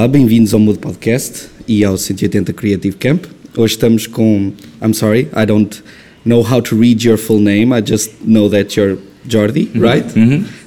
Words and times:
Olá, 0.00 0.08
bem-vindos 0.08 0.54
ao 0.54 0.58
Mood 0.60 0.78
Podcast 0.78 1.48
e 1.68 1.84
ao 1.84 1.94
180 1.98 2.54
Creative 2.54 2.96
Camp. 2.96 3.26
Hoje 3.54 3.74
estamos 3.74 4.06
com. 4.06 4.50
I'm 4.82 4.94
sorry, 4.94 5.28
I 5.36 5.44
don't 5.44 5.82
know 6.24 6.40
how 6.40 6.62
to 6.62 6.74
read 6.74 7.06
your 7.06 7.18
full 7.18 7.38
name. 7.38 7.76
I 7.78 7.82
just 7.86 8.12
know 8.26 8.48
that 8.48 8.80
you're 8.80 8.96
Jordi, 9.28 9.66
Mm-hmm. 9.74 9.82
right? 9.82 10.06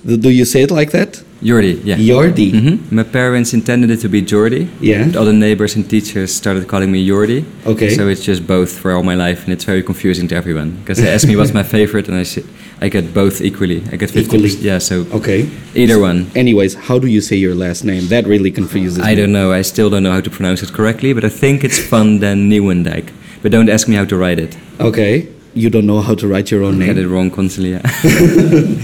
Do- 0.05 0.17
Do 0.17 0.29
you 0.29 0.45
say 0.45 0.61
it 0.61 0.71
like 0.71 0.91
that? 0.91 1.23
Jordi, 1.43 1.79
yeah. 1.83 1.97
Jordi. 1.97 2.51
hmm 2.51 2.95
My 2.95 3.03
parents 3.03 3.53
intended 3.53 3.89
it 3.91 3.99
to 4.01 4.09
be 4.09 4.21
Jordi. 4.21 4.67
Yeah. 4.79 5.05
But 5.05 5.15
all 5.17 5.25
the 5.25 5.33
neighbors 5.33 5.75
and 5.75 5.89
teachers 5.89 6.33
started 6.33 6.67
calling 6.67 6.91
me 6.91 7.05
Jordi. 7.07 7.43
Okay. 7.65 7.89
So 7.95 8.07
it's 8.07 8.23
just 8.23 8.47
both 8.47 8.71
for 8.71 8.91
all 8.93 9.03
my 9.03 9.15
life, 9.15 9.43
and 9.43 9.51
it's 9.53 9.65
very 9.65 9.83
confusing 9.83 10.27
to 10.29 10.35
everyone 10.35 10.71
because 10.79 10.97
they 11.03 11.09
ask 11.13 11.27
me 11.27 11.35
what's 11.35 11.53
my 11.53 11.63
favorite, 11.77 12.07
and 12.07 12.17
I 12.17 12.23
say, 12.23 12.43
I 12.81 12.89
get 12.89 13.13
both 13.13 13.41
equally. 13.41 13.81
I 13.91 13.97
get 13.97 14.09
50 14.11 14.19
Equally. 14.21 14.49
Yeah. 14.61 14.79
So 14.79 15.05
Okay. 15.11 15.49
either 15.75 15.99
one. 15.99 16.27
Anyways, 16.35 16.75
how 16.75 16.97
do 16.99 17.07
you 17.07 17.21
say 17.21 17.35
your 17.35 17.55
last 17.55 17.83
name? 17.83 18.07
That 18.07 18.25
really 18.25 18.51
confuses 18.51 18.97
me. 18.99 19.03
I 19.11 19.15
don't 19.15 19.31
know. 19.31 19.51
I 19.59 19.63
still 19.63 19.89
don't 19.89 20.03
know 20.03 20.11
how 20.13 20.21
to 20.21 20.29
pronounce 20.29 20.63
it 20.63 20.71
correctly, 20.73 21.13
but 21.13 21.23
I 21.25 21.29
think 21.29 21.63
it's 21.63 21.79
Van 21.89 22.19
den 22.19 22.49
Nieuwendijk. 22.49 23.05
But 23.41 23.51
don't 23.51 23.69
ask 23.69 23.87
me 23.87 23.95
how 23.95 24.05
to 24.05 24.15
write 24.17 24.39
it. 24.39 24.57
Okay. 24.79 25.27
You 25.55 25.69
don't 25.69 25.85
know 25.85 26.01
how 26.01 26.15
to 26.15 26.27
write 26.27 26.49
your 26.51 26.63
own 26.63 26.81
I 26.81 26.85
get 26.85 26.95
name. 26.95 27.05
it 27.05 27.09
wrong 27.13 27.29
constantly. 27.31 27.71
Yeah. 27.71 27.81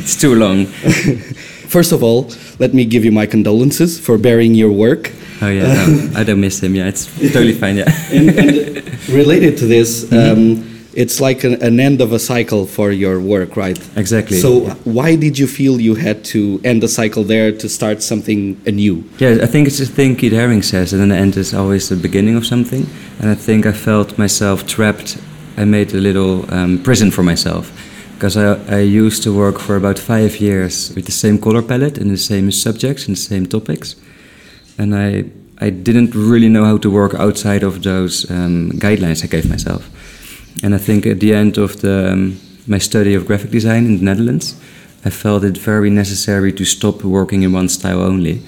it's 0.04 0.16
too 0.20 0.36
long. 0.36 0.68
First 1.70 1.92
of 1.92 2.02
all, 2.02 2.32
let 2.58 2.74
me 2.74 2.84
give 2.84 3.06
you 3.06 3.12
my 3.12 3.28
condolences 3.28 4.00
for 4.00 4.18
burying 4.18 4.56
your 4.56 4.72
work. 4.72 5.12
Oh 5.40 5.50
yeah. 5.50 5.86
No, 5.86 6.20
I 6.20 6.24
don't 6.24 6.42
miss 6.42 6.64
him. 6.64 6.74
Yeah, 6.74 6.88
it's 6.88 7.06
totally 7.34 7.54
fine. 7.54 7.78
Yeah. 7.78 7.92
and, 8.12 8.30
and 8.40 9.10
related 9.10 9.56
to 9.60 9.68
this, 9.68 10.12
um, 10.12 10.66
it's 10.96 11.22
like 11.22 11.44
an, 11.44 11.62
an 11.62 11.80
end 11.80 12.02
of 12.02 12.12
a 12.12 12.18
cycle 12.18 12.66
for 12.66 12.92
your 12.92 13.20
work, 13.20 13.56
right? 13.56 13.78
Exactly. 13.96 14.38
So, 14.38 14.62
why 14.84 15.16
did 15.16 15.38
you 15.38 15.46
feel 15.46 15.80
you 15.80 15.94
had 15.94 16.26
to 16.34 16.60
end 16.64 16.82
the 16.82 16.88
cycle 16.88 17.24
there 17.24 17.52
to 17.52 17.70
start 17.70 18.02
something 18.02 18.60
anew? 18.66 19.04
Yeah, 19.20 19.38
I 19.44 19.46
think 19.46 19.68
it's 19.68 19.78
the 19.78 19.86
thing 19.86 20.16
Keith 20.16 20.34
Haring 20.34 20.64
says, 20.64 20.92
and 20.92 21.00
then 21.00 21.10
the 21.10 21.18
end 21.18 21.38
is 21.38 21.54
always 21.54 21.90
the 21.90 21.96
beginning 21.96 22.36
of 22.36 22.48
something. 22.48 22.88
And 23.20 23.30
I 23.30 23.36
think 23.36 23.68
I 23.68 23.74
felt 23.74 24.18
myself 24.18 24.66
trapped. 24.66 25.20
I 25.56 25.66
made 25.66 25.94
a 25.94 26.02
little 26.02 26.52
um, 26.52 26.82
prison 26.82 27.12
for 27.12 27.22
myself 27.22 27.72
because 28.20 28.36
I, 28.36 28.76
I 28.76 28.80
used 28.80 29.24
to 29.24 29.34
work 29.34 29.60
for 29.60 29.78
about 29.78 29.98
five 29.98 30.42
years 30.42 30.94
with 30.94 31.06
the 31.06 31.12
same 31.14 31.38
color 31.38 31.62
palette 31.62 31.98
and 31.98 32.12
the 32.12 32.18
same 32.18 32.52
subjects 32.52 33.08
and 33.08 33.16
the 33.16 33.22
same 33.22 33.46
topics. 33.46 33.96
And 34.78 34.94
I, 34.94 35.24
I 35.66 35.70
didn't 35.70 36.14
really 36.14 36.50
know 36.50 36.66
how 36.66 36.78
to 36.80 36.92
work 36.92 37.14
outside 37.14 37.64
of 37.64 37.82
those 37.82 38.30
um, 38.30 38.72
guidelines 38.72 39.24
I 39.24 39.28
gave 39.28 39.50
myself. 39.50 39.90
And 40.62 40.76
I 40.76 40.80
think 40.80 41.06
at 41.06 41.22
the 41.22 41.34
end 41.34 41.58
of 41.58 41.80
the, 41.80 42.12
um, 42.12 42.42
my 42.68 42.78
study 42.78 43.14
of 43.16 43.26
graphic 43.26 43.52
design 43.52 43.86
in 43.86 44.00
the 44.00 44.04
Netherlands, 44.04 44.60
I 45.06 45.12
felt 45.12 45.46
it 45.46 45.58
very 45.58 45.90
necessary 45.90 46.52
to 46.52 46.66
stop 46.66 47.06
working 47.06 47.44
in 47.44 47.54
one 47.54 47.70
style 47.70 48.02
only. 48.02 48.42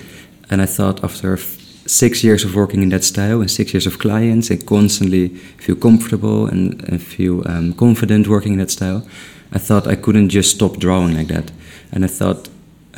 And 0.50 0.62
I 0.62 0.66
thought 0.66 1.02
after 1.02 1.38
six 1.86 2.26
years 2.26 2.44
of 2.44 2.56
working 2.56 2.84
in 2.84 2.90
that 2.90 3.06
style 3.06 3.40
and 3.40 3.50
six 3.50 3.74
years 3.74 3.88
of 3.88 4.00
clients 4.00 4.50
and 4.50 4.66
constantly 4.66 5.30
feel 5.30 5.78
comfortable 5.78 6.46
and, 6.46 6.84
and 6.90 7.02
feel 7.02 7.48
um, 7.48 7.72
confident 7.72 8.28
working 8.28 8.52
in 8.52 8.60
that 8.60 8.70
style, 8.72 9.08
I 9.52 9.60
thought 9.60 9.88
I 9.88 9.96
couldn't 9.96 10.30
just 10.30 10.56
stop 10.56 10.78
drawing 10.78 11.16
like 11.16 11.28
that. 11.28 11.52
And 11.92 12.04
I 12.06 12.08
thought 12.08 12.50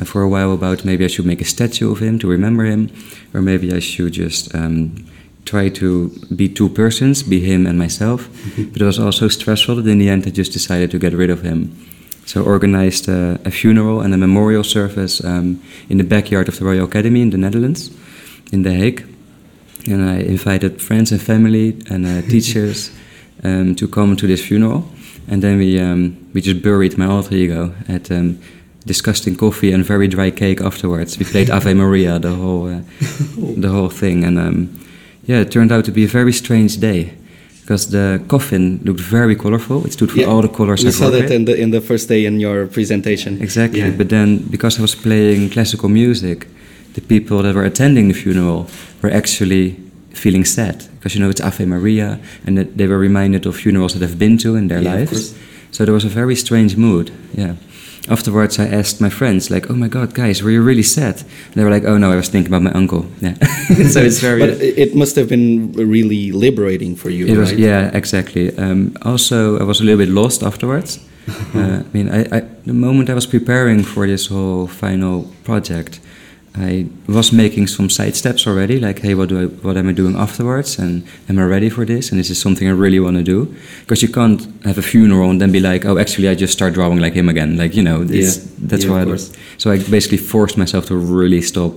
for 0.04 0.22
a 0.22 0.28
while 0.28 0.52
about 0.52 0.84
maybe 0.84 1.04
I 1.04 1.08
should 1.08 1.26
make 1.26 1.40
a 1.40 1.44
statue 1.44 1.90
of 1.90 2.00
him 2.00 2.18
to 2.20 2.28
remember 2.28 2.64
him, 2.64 2.90
or 3.32 3.42
maybe 3.42 3.72
I 3.72 3.80
should 3.80 4.12
just 4.12 4.54
um, 4.54 5.06
try 5.44 5.68
to 5.68 6.08
be 6.34 6.48
two 6.48 6.68
persons, 6.68 7.22
be 7.22 7.40
him 7.40 7.66
and 7.66 7.78
myself. 7.78 8.28
but 8.72 8.82
it 8.82 8.84
was 8.84 8.98
also 8.98 9.28
stressful 9.28 9.76
that 9.76 9.86
in 9.86 9.98
the 9.98 10.08
end 10.08 10.26
I 10.26 10.30
just 10.30 10.52
decided 10.52 10.90
to 10.92 10.98
get 10.98 11.12
rid 11.12 11.30
of 11.30 11.42
him. 11.42 11.76
So 12.26 12.42
I 12.42 12.46
organized 12.46 13.08
a, 13.08 13.38
a 13.44 13.50
funeral 13.50 14.00
and 14.00 14.14
a 14.14 14.16
memorial 14.16 14.64
service 14.64 15.22
um, 15.22 15.62
in 15.88 15.98
the 15.98 16.04
backyard 16.04 16.48
of 16.48 16.58
the 16.58 16.64
Royal 16.64 16.86
Academy 16.86 17.20
in 17.20 17.30
the 17.30 17.38
Netherlands, 17.38 17.90
in 18.50 18.62
The 18.62 18.72
Hague. 18.72 19.06
And 19.86 20.08
I 20.08 20.20
invited 20.20 20.80
friends 20.80 21.12
and 21.12 21.20
family 21.20 21.76
and 21.90 22.06
uh, 22.06 22.22
teachers 22.30 22.90
um, 23.42 23.74
to 23.74 23.86
come 23.86 24.16
to 24.16 24.26
this 24.26 24.44
funeral. 24.44 24.88
And 25.28 25.42
then 25.42 25.58
we, 25.58 25.80
um, 25.80 26.30
we 26.34 26.40
just 26.40 26.62
buried 26.62 26.98
my 26.98 27.06
alter 27.06 27.34
ego 27.34 27.74
at 27.88 28.10
um, 28.10 28.38
disgusting 28.86 29.36
coffee 29.36 29.72
and 29.72 29.84
very 29.84 30.08
dry 30.08 30.30
cake 30.30 30.60
afterwards. 30.60 31.18
We 31.18 31.24
played 31.24 31.50
Ave 31.50 31.74
Maria, 31.82 32.18
the 32.18 32.34
whole, 32.34 32.68
uh, 32.68 32.80
the 33.56 33.68
whole 33.68 33.88
thing. 33.88 34.24
And 34.24 34.38
um, 34.38 34.80
yeah, 35.26 35.40
it 35.40 35.50
turned 35.50 35.72
out 35.72 35.84
to 35.86 35.92
be 35.92 36.04
a 36.04 36.08
very 36.08 36.32
strange 36.32 36.78
day. 36.78 37.14
Because 37.62 37.88
the 37.88 38.22
coffin 38.28 38.80
looked 38.84 39.00
very 39.00 39.34
colorful. 39.34 39.86
It 39.86 39.94
stood 39.94 40.10
for 40.10 40.26
all 40.26 40.42
the 40.42 40.50
colors 40.50 40.84
we 40.84 40.90
saw 40.90 41.08
that 41.08 41.30
in 41.30 41.46
the 41.46 41.56
in 41.56 41.70
the 41.70 41.80
first 41.80 42.08
day 42.08 42.26
in 42.26 42.38
your 42.38 42.66
presentation. 42.66 43.40
Exactly. 43.40 43.80
Yeah. 43.80 43.96
But 43.96 44.10
then, 44.10 44.46
because 44.50 44.78
I 44.78 44.82
was 44.82 44.94
playing 44.94 45.48
classical 45.48 45.88
music, 45.88 46.46
the 46.92 47.00
people 47.00 47.42
that 47.42 47.54
were 47.54 47.64
attending 47.64 48.08
the 48.08 48.14
funeral 48.14 48.66
were 49.00 49.10
actually 49.10 49.76
feeling 50.14 50.44
sad 50.46 50.76
because 50.98 51.14
you 51.14 51.20
know 51.22 51.30
it's 51.30 51.40
Ave 51.40 51.64
Maria, 51.66 52.18
and 52.46 52.56
that 52.56 52.76
they 52.76 52.86
were 52.86 52.98
reminded 52.98 53.46
of 53.46 53.56
funerals 53.56 53.92
that 53.92 54.00
they've 54.00 54.18
been 54.18 54.38
to 54.38 54.56
in 54.56 54.68
their 54.68 54.82
Yeah, 54.82 54.94
lives. 54.94 55.34
So 55.70 55.84
there 55.84 55.94
was 55.94 56.04
a 56.04 56.08
very 56.08 56.36
strange 56.36 56.76
mood. 56.76 57.10
Yeah. 57.34 57.54
Afterwards, 58.08 58.58
I 58.58 58.66
asked 58.66 59.00
my 59.00 59.10
friends, 59.10 59.50
like, 59.50 59.70
"Oh 59.70 59.74
my 59.76 59.88
God, 59.88 60.12
guys, 60.14 60.42
were 60.42 60.52
you 60.52 60.62
really 60.66 60.82
sad?" 60.82 61.14
And 61.16 61.54
they 61.54 61.64
were 61.64 61.70
like, 61.74 61.88
"Oh 61.88 61.98
no, 61.98 62.12
I 62.12 62.16
was 62.16 62.28
thinking 62.28 62.52
about 62.54 62.62
my 62.62 62.72
uncle." 62.78 63.06
Yeah. 63.20 63.34
so 63.90 64.00
it's 64.00 64.20
very. 64.20 64.40
but 64.40 64.60
it 64.60 64.94
must 64.94 65.16
have 65.16 65.26
been 65.28 65.72
really 65.72 66.30
liberating 66.32 66.96
for 66.96 67.10
you, 67.10 67.26
It 67.26 67.36
was 67.38 67.50
right? 67.50 67.58
yeah, 67.58 67.90
exactly. 67.96 68.50
Um, 68.58 68.92
also, 69.02 69.58
I 69.58 69.64
was 69.64 69.80
a 69.80 69.84
little 69.84 69.98
bit 70.06 70.08
lost 70.14 70.42
afterwards. 70.42 70.98
uh, 71.54 71.58
I 71.58 71.84
mean, 71.94 72.10
I, 72.10 72.20
I, 72.36 72.42
the 72.66 72.74
moment 72.74 73.08
I 73.08 73.14
was 73.14 73.26
preparing 73.26 73.82
for 73.84 74.06
this 74.06 74.26
whole 74.26 74.66
final 74.66 75.24
project, 75.44 76.00
I 76.56 76.86
was 77.08 77.32
making 77.32 77.66
some 77.66 77.90
side 77.90 78.14
steps 78.14 78.46
already. 78.46 78.78
Like, 78.78 79.00
hey, 79.00 79.14
what 79.14 79.28
do 79.28 79.40
I, 79.42 79.46
what 79.46 79.76
am 79.76 79.88
I 79.88 79.92
doing 79.92 80.14
afterwards? 80.16 80.78
And 80.78 81.04
am 81.28 81.38
I 81.40 81.42
ready 81.42 81.68
for 81.68 81.84
this? 81.84 82.12
And 82.12 82.20
is 82.20 82.28
this 82.28 82.40
something 82.40 82.68
I 82.68 82.70
really 82.70 83.00
want 83.00 83.16
to 83.16 83.24
do? 83.24 83.52
Because 83.80 84.02
you 84.02 84.08
can't 84.08 84.40
have 84.64 84.78
a 84.78 84.82
funeral 84.82 85.30
and 85.30 85.40
then 85.40 85.50
be 85.50 85.58
like, 85.58 85.84
oh, 85.84 85.98
actually, 85.98 86.28
I 86.28 86.36
just 86.36 86.52
start 86.52 86.74
drawing 86.74 87.00
like 87.00 87.14
him 87.14 87.28
again. 87.28 87.56
Like, 87.56 87.74
you 87.74 87.82
know, 87.82 88.02
Yeah. 88.02 88.30
that's 88.58 88.84
Yeah, 88.84 88.90
why. 89.04 89.12
I, 89.12 89.16
so 89.58 89.72
I 89.72 89.78
basically 89.78 90.18
forced 90.18 90.56
myself 90.56 90.86
to 90.86 90.96
really 90.96 91.40
stop 91.42 91.76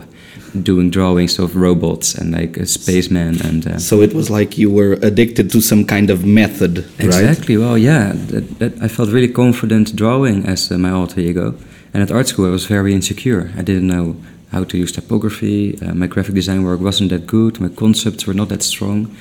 doing 0.61 0.91
drawings 0.91 1.39
of 1.39 1.55
robots 1.55 2.13
and 2.13 2.31
like 2.33 2.57
a 2.57 2.67
spaceman 2.67 3.41
and. 3.44 3.65
Uh, 3.67 3.79
So 3.79 4.01
it 4.01 4.13
was 4.13 4.29
like 4.29 4.59
you 4.59 4.69
were 4.69 4.94
addicted 5.01 5.49
to 5.53 5.61
some 5.61 5.85
kind 5.85 6.11
of 6.11 6.23
method, 6.23 6.77
right? 6.99 7.05
Exactly. 7.05 7.57
Well, 7.57 7.79
yeah, 7.79 8.13
that, 8.27 8.59
that 8.59 8.73
I 8.81 8.88
felt 8.88 9.09
really 9.09 9.27
confident 9.33 9.95
drawing 9.95 10.45
as 10.45 10.71
uh, 10.71 10.77
my 10.77 10.91
alter 10.91 11.19
ego. 11.19 11.55
And 11.95 12.03
at 12.03 12.11
art 12.11 12.27
school, 12.27 12.45
I 12.45 12.51
was 12.51 12.65
very 12.67 12.94
insecure. 12.94 13.49
I 13.57 13.63
didn't 13.63 13.88
know 13.88 14.15
how 14.52 14.63
to 14.63 14.78
use 14.78 14.91
typography. 14.91 15.78
Uh, 15.81 15.94
my 15.94 16.08
graphic 16.08 16.35
design 16.35 16.63
work 16.63 16.80
wasn't 16.80 17.09
that 17.09 17.28
good. 17.28 17.59
My 17.59 17.69
concepts 17.69 18.25
were 18.25 18.34
not 18.34 18.50
that 18.50 18.63
strong. 18.63 19.16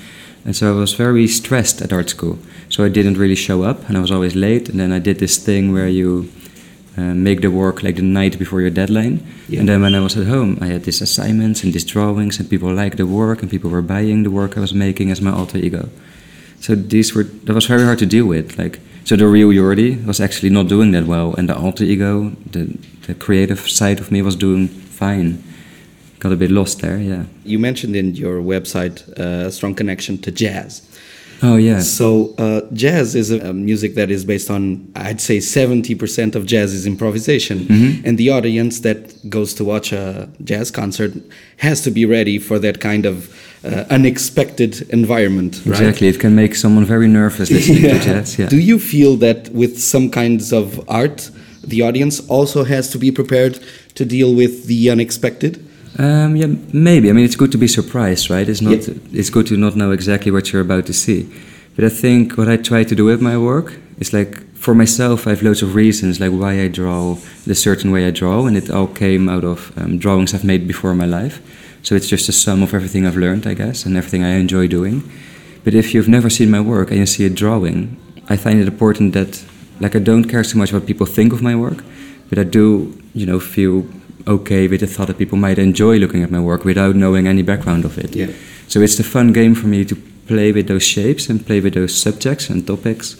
And 0.44 0.54
so 0.54 0.76
I 0.76 0.78
was 0.78 0.94
very 0.94 1.26
stressed 1.26 1.82
at 1.82 1.92
art 1.92 2.10
school. 2.10 2.38
So 2.69 2.84
I 2.84 2.88
didn't 2.88 3.19
really 3.19 3.34
show 3.34 3.65
up, 3.65 3.88
and 3.88 3.97
I 3.97 4.00
was 4.00 4.12
always 4.12 4.36
late. 4.36 4.69
And 4.69 4.78
then 4.78 4.92
I 4.92 5.00
did 5.00 5.19
this 5.19 5.38
thing 5.38 5.72
where 5.72 5.88
you 5.88 6.31
uh, 6.97 7.15
make 7.15 7.41
the 7.41 7.50
work 7.50 7.82
like 7.82 7.97
the 7.97 8.03
night 8.03 8.38
before 8.38 8.60
your 8.60 8.70
deadline. 8.70 9.26
Yeah. 9.48 9.60
And 9.60 9.69
then 9.69 9.82
when 9.82 9.94
I 9.94 10.00
was 10.00 10.16
at 10.16 10.26
home, 10.26 10.59
I 10.60 10.66
had 10.66 10.84
these 10.84 11.03
assignments 11.03 11.65
and 11.65 11.72
these 11.72 11.84
drawings, 11.84 12.38
and 12.38 12.48
people 12.48 12.72
liked 12.72 12.97
the 12.97 13.06
work, 13.06 13.42
and 13.42 13.50
people 13.50 13.70
were 13.70 13.82
buying 13.82 14.22
the 14.22 14.31
work 14.31 14.56
I 14.56 14.60
was 14.60 14.72
making 14.72 15.10
as 15.10 15.20
my 15.20 15.32
alter 15.32 15.59
ego. 15.59 15.88
So 16.60 16.75
these 16.75 17.15
were 17.15 17.25
that 17.25 17.54
was 17.54 17.66
very 17.66 17.82
hard 17.82 17.98
to 17.98 18.06
deal 18.06 18.26
with. 18.26 18.56
Like 18.56 18.81
so, 19.04 19.15
the 19.15 19.26
real 19.26 19.50
Jordi 19.50 20.04
was 20.06 20.20
actually 20.20 20.50
not 20.50 20.69
doing 20.69 20.92
that 20.92 21.06
well, 21.06 21.34
and 21.34 21.48
the 21.48 21.56
alter 21.56 21.84
ego, 21.84 22.32
the 22.50 22.78
the 23.06 23.15
creative 23.15 23.68
side 23.68 24.00
of 24.00 24.10
me, 24.10 24.22
was 24.22 24.36
doing 24.36 24.68
fine. 24.98 25.43
Got 26.19 26.33
a 26.33 26.37
bit 26.37 26.51
lost 26.51 26.81
there, 26.81 26.98
yeah. 26.98 27.25
You 27.45 27.59
mentioned 27.59 27.95
in 27.95 28.15
your 28.15 28.41
website 28.41 28.97
uh, 29.19 29.48
a 29.48 29.51
strong 29.53 29.75
connection 29.75 30.19
to 30.19 30.31
jazz. 30.33 30.83
Oh 31.43 31.57
yeah, 31.57 31.81
So 31.81 32.34
uh, 32.39 32.63
jazz 32.72 33.15
is 33.15 33.31
a, 33.31 33.53
music 33.53 33.95
that 33.97 34.10
is 34.10 34.25
based 34.25 34.51
on, 34.51 34.91
I'd 34.97 35.21
say, 35.21 35.39
seventy 35.41 35.95
percent 35.95 36.34
of 36.34 36.47
jazz 36.47 36.72
is 36.72 36.87
improvisation, 36.87 37.59
Mm-hmm. 37.66 38.07
and 38.07 38.16
the 38.16 38.31
audience 38.31 38.81
that 38.81 38.98
goes 39.28 39.53
to 39.54 39.65
watch 39.65 39.93
a 39.93 40.28
jazz 40.45 40.71
concert 40.71 41.13
has 41.59 41.83
to 41.83 41.91
be 41.91 42.07
ready 42.07 42.39
for 42.39 42.59
that 42.60 42.81
kind 42.81 43.04
of 43.04 43.15
uh, 43.65 43.84
unexpected 43.91 44.89
environment, 44.91 45.57
right? 45.66 45.78
exactly. 45.81 46.09
It 46.09 46.19
can 46.21 46.34
make 46.34 46.54
someone 46.54 46.87
very 46.87 47.09
nervous 47.09 47.51
listening 47.51 47.83
to 47.83 47.98
jazz. 48.09 48.39
Yeah. 48.39 48.48
Do 48.48 48.57
you 48.59 48.78
feel 48.78 49.16
that 49.16 49.51
with 49.51 49.78
some 49.78 50.09
kinds 50.10 50.53
of 50.54 50.81
art, 50.89 51.31
the 51.63 51.83
audience 51.83 52.21
also 52.31 52.65
has 52.65 52.89
to 52.93 52.98
be 52.98 53.10
prepared 53.13 53.59
to 53.97 54.04
deal 54.04 54.34
with 54.34 54.66
the 54.66 54.91
unexpected? 54.91 55.63
Um, 55.98 56.37
yeah, 56.37 56.47
maybe. 56.72 57.10
I 57.10 57.13
mean, 57.13 57.25
it's 57.25 57.37
good 57.37 57.53
to 57.53 57.59
be 57.59 57.69
surprised, 57.69 58.31
right? 58.31 58.48
It's 58.48 58.60
not. 58.60 58.87
Yeah. 58.87 58.95
It's 59.13 59.31
good 59.31 59.47
to 59.48 59.57
not 59.57 59.77
know 59.77 59.91
exactly 59.91 60.31
what 60.31 60.53
you're 60.53 60.63
about 60.63 60.87
to 60.87 60.93
see. 60.93 61.28
But 61.75 61.84
I 61.84 61.89
think 61.89 62.37
what 62.39 62.48
I 62.48 62.57
try 62.57 62.84
to 62.84 62.95
do 62.95 63.04
with 63.04 63.21
my 63.21 63.37
work 63.37 63.78
is 63.98 64.13
like 64.13 64.43
for 64.54 64.75
myself, 64.75 65.27
I 65.27 65.31
have 65.31 65.43
loads 65.43 65.63
of 65.63 65.75
reasons 65.75 66.21
like 66.21 66.33
why 66.33 66.60
I 66.60 66.69
draw 66.69 67.16
the 67.47 67.54
certain 67.54 67.93
way 67.93 68.07
I 68.07 68.10
draw, 68.10 68.47
and 68.47 68.57
it 68.57 68.71
all 68.71 68.89
came 68.89 69.28
out 69.28 69.45
of 69.45 69.72
um, 69.78 69.98
drawings 69.98 70.34
I've 70.34 70.45
made 70.45 70.66
before 70.66 70.93
in 70.93 70.98
my 70.98 71.07
life. 71.07 71.41
So 71.83 71.95
it's 71.95 72.09
just 72.09 72.28
a 72.28 72.33
sum 72.33 72.63
of 72.63 72.75
everything 72.75 73.07
I've 73.07 73.16
learned, 73.16 73.47
I 73.47 73.54
guess, 73.54 73.87
and 73.87 73.97
everything 73.97 74.25
I 74.25 74.31
enjoy 74.31 74.66
doing. 74.66 75.09
But 75.63 75.75
if 75.75 75.95
you've 75.95 76.09
never 76.09 76.28
seen 76.28 76.51
my 76.51 76.60
work 76.60 76.91
and 76.91 76.98
you 76.98 77.07
see 77.07 77.25
a 77.25 77.31
drawing, 77.31 77.97
I 78.28 78.37
find 78.37 78.59
it 78.60 78.66
important 78.66 79.13
that, 79.13 79.45
like, 79.78 79.95
I 79.95 80.01
don't 80.01 80.25
care 80.25 80.43
so 80.43 80.59
much 80.59 80.72
what 80.72 80.87
people 80.87 81.07
think 81.07 81.33
of 81.33 81.43
my 81.43 81.54
work, 81.54 81.84
but 82.28 82.38
I 82.38 82.44
do, 82.44 82.96
you 83.14 83.26
know, 83.26 83.40
feel 83.40 83.86
okay 84.26 84.66
with 84.68 84.80
the 84.80 84.86
thought 84.86 85.06
that 85.06 85.18
people 85.18 85.38
might 85.38 85.58
enjoy 85.58 85.98
looking 85.98 86.22
at 86.22 86.30
my 86.30 86.40
work 86.40 86.64
without 86.64 86.96
knowing 86.96 87.26
any 87.26 87.42
background 87.42 87.84
of 87.84 87.98
it. 87.98 88.14
Yeah. 88.16 88.32
So 88.68 88.80
it's 88.80 88.96
the 88.96 89.04
fun 89.04 89.32
game 89.32 89.54
for 89.54 89.68
me 89.68 89.84
to 89.84 89.96
play 90.26 90.52
with 90.52 90.66
those 90.66 90.82
shapes 90.82 91.28
and 91.28 91.46
play 91.46 91.60
with 91.60 91.74
those 91.74 91.94
subjects 91.94 92.50
and 92.50 92.66
topics 92.66 93.16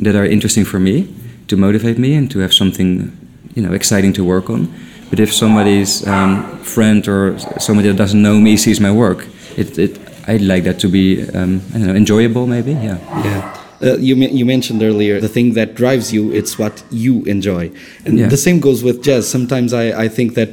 that 0.00 0.14
are 0.14 0.24
interesting 0.24 0.64
for 0.64 0.78
me 0.78 1.12
to 1.48 1.56
motivate 1.56 1.98
me 1.98 2.14
and 2.14 2.30
to 2.30 2.38
have 2.40 2.52
something 2.52 3.12
you 3.54 3.62
know 3.62 3.72
exciting 3.72 4.12
to 4.12 4.24
work 4.24 4.50
on. 4.50 4.72
But 5.10 5.20
if 5.20 5.32
somebody's 5.32 6.06
um, 6.06 6.58
friend 6.60 7.06
or 7.08 7.38
somebody 7.58 7.88
that 7.88 7.96
doesn't 7.96 8.20
know 8.20 8.38
me 8.38 8.56
sees 8.56 8.80
my 8.80 8.90
work, 8.90 9.26
it, 9.56 9.78
it 9.78 9.98
I'd 10.28 10.42
like 10.42 10.64
that 10.64 10.78
to 10.80 10.88
be 10.88 11.22
um, 11.30 11.62
I 11.70 11.78
don't 11.78 11.86
know 11.86 11.94
enjoyable 11.94 12.46
maybe 12.46 12.72
yeah 12.72 12.98
yeah. 13.24 13.55
Uh, 13.82 13.96
you 14.08 14.14
you 14.40 14.44
mentioned 14.46 14.80
earlier 14.82 15.20
the 15.20 15.28
thing 15.36 15.48
that 15.58 15.68
drives 15.82 16.06
you 16.16 16.22
it's 16.38 16.52
what 16.62 16.74
you 16.90 17.14
enjoy 17.34 17.64
and 18.06 18.12
Yeah. 18.18 18.28
the 18.34 18.36
same 18.46 18.58
goes 18.68 18.80
with 18.86 18.96
jazz 19.06 19.22
sometimes 19.36 19.70
I, 19.72 20.04
I 20.04 20.08
think 20.16 20.32
that 20.40 20.52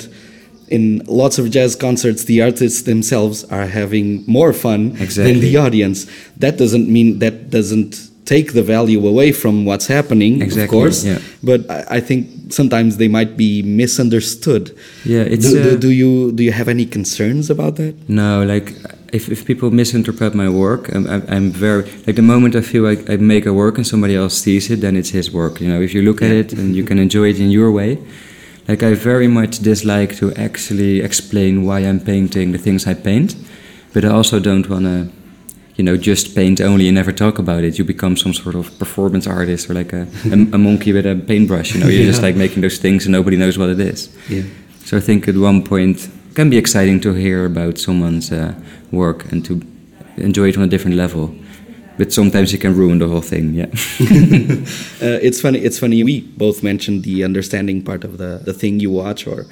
in 0.78 0.84
lots 1.08 1.36
of 1.42 1.46
jazz 1.56 1.72
concerts 1.88 2.22
the 2.32 2.38
artists 2.50 2.82
themselves 2.84 3.38
are 3.58 3.68
having 3.82 4.08
more 4.28 4.52
fun 4.66 4.82
than 5.16 5.40
the 5.48 5.54
audience 5.66 6.00
that 6.44 6.54
doesn't 6.58 6.88
mean 6.96 7.20
that 7.20 7.36
doesn't 7.58 7.94
take 8.26 8.48
the 8.54 8.64
value 8.76 9.02
away 9.14 9.30
from 9.42 9.56
what's 9.68 9.88
happening 9.98 10.34
exactly. 10.42 10.64
of 10.64 10.70
course 10.70 11.00
yeah. 11.06 11.20
but 11.50 11.60
I, 11.70 11.98
I 11.98 12.00
think 12.08 12.20
sometimes 12.60 12.92
they 13.02 13.10
might 13.18 13.34
be 13.46 13.52
misunderstood 13.82 14.66
Yeah, 15.06 15.24
it's, 15.34 15.46
do, 15.52 15.64
do, 15.64 15.70
uh, 15.76 15.76
do 15.86 15.90
you 16.02 16.12
do 16.38 16.42
you 16.48 16.54
have 16.60 16.70
any 16.78 16.86
concerns 16.98 17.50
about 17.56 17.74
that 17.82 17.96
No, 18.22 18.44
like 18.54 18.68
if, 19.14 19.30
if 19.30 19.46
people 19.46 19.70
misinterpret 19.70 20.34
my 20.34 20.50
work, 20.50 20.90
I'm, 20.94 21.08
I'm, 21.08 21.52
very 21.52 21.84
like 22.08 22.16
the 22.16 22.24
moment 22.24 22.56
I 22.56 22.62
feel 22.62 22.84
like 22.84 23.08
I 23.10 23.18
make 23.18 23.46
a 23.46 23.54
work 23.54 23.78
and 23.78 23.86
somebody 23.86 24.16
else 24.16 24.36
sees 24.36 24.72
it, 24.72 24.82
then 24.82 24.96
it's 24.96 25.12
his 25.12 25.32
work. 25.32 25.62
You 25.62 25.70
know, 25.70 25.80
if 25.80 25.94
you 25.94 26.02
look 26.02 26.22
at 26.22 26.32
it 26.32 26.52
and 26.54 26.76
you 26.76 26.84
can 26.84 26.98
enjoy 26.98 27.30
it 27.30 27.40
in 27.40 27.52
your 27.52 27.72
way, 27.72 28.00
like 28.68 28.82
I 28.82 28.96
very 28.96 29.28
much 29.28 29.60
dislike 29.60 30.16
to 30.16 30.34
actually 30.34 31.02
explain 31.02 31.64
why 31.64 31.82
I'm 31.82 32.00
painting 32.00 32.54
the 32.54 32.58
things 32.58 32.88
I 32.88 32.96
paint, 32.96 33.36
but 33.94 34.04
I 34.04 34.08
also 34.08 34.40
don't 34.40 34.68
want 34.68 34.86
to, 34.86 35.12
you 35.76 35.84
know, 35.84 35.96
just 35.96 36.34
paint 36.34 36.60
only 36.60 36.88
and 36.88 36.96
never 36.96 37.12
talk 37.12 37.38
about 37.38 37.64
it. 37.64 37.78
You 37.78 37.86
become 37.86 38.18
some 38.18 38.34
sort 38.34 38.56
of 38.56 38.78
performance 38.80 39.28
artist 39.28 39.70
or 39.70 39.76
like 39.76 39.94
a, 39.94 40.08
a, 40.26 40.34
a 40.34 40.58
monkey 40.58 40.92
with 40.92 41.06
a 41.06 41.16
paintbrush. 41.16 41.76
You 41.76 41.82
know, 41.82 41.88
you're 41.88 42.06
just 42.12 42.24
like 42.24 42.36
making 42.36 42.62
those 42.62 42.80
things 42.80 43.06
and 43.06 43.12
nobody 43.12 43.38
knows 43.38 43.60
what 43.60 43.70
it 43.70 43.80
is. 43.80 44.10
yeah 44.28 44.44
So 44.86 44.98
I 44.98 45.02
think 45.02 45.28
at 45.28 45.36
one 45.36 45.64
point 45.64 46.10
can 46.34 46.50
be 46.50 46.58
exciting 46.58 47.00
to 47.02 47.14
hear 47.14 47.46
about 47.46 47.78
someone's 47.78 48.32
uh, 48.32 48.54
work 48.92 49.32
and 49.32 49.44
to 49.46 49.62
enjoy 50.18 50.50
it 50.50 50.58
on 50.58 50.64
a 50.64 50.68
different 50.68 50.98
level. 50.98 51.34
But 51.98 52.12
sometimes 52.12 52.52
it 52.54 52.62
can 52.62 52.76
ruin 52.76 52.98
the 53.00 53.08
whole 53.08 53.22
thing. 53.22 53.54
Yeah. 53.54 53.68
uh, 55.02 55.20
it's 55.22 55.40
funny. 55.42 55.60
It's 55.60 55.80
funny. 55.80 56.04
We 56.04 56.22
both 56.22 56.64
mentioned 56.64 57.04
the 57.04 57.24
understanding 57.24 57.84
part 57.84 58.04
of 58.04 58.18
the 58.18 58.42
the 58.44 58.54
thing 58.54 58.80
you 58.80 58.90
watch 58.92 59.28
or 59.28 59.46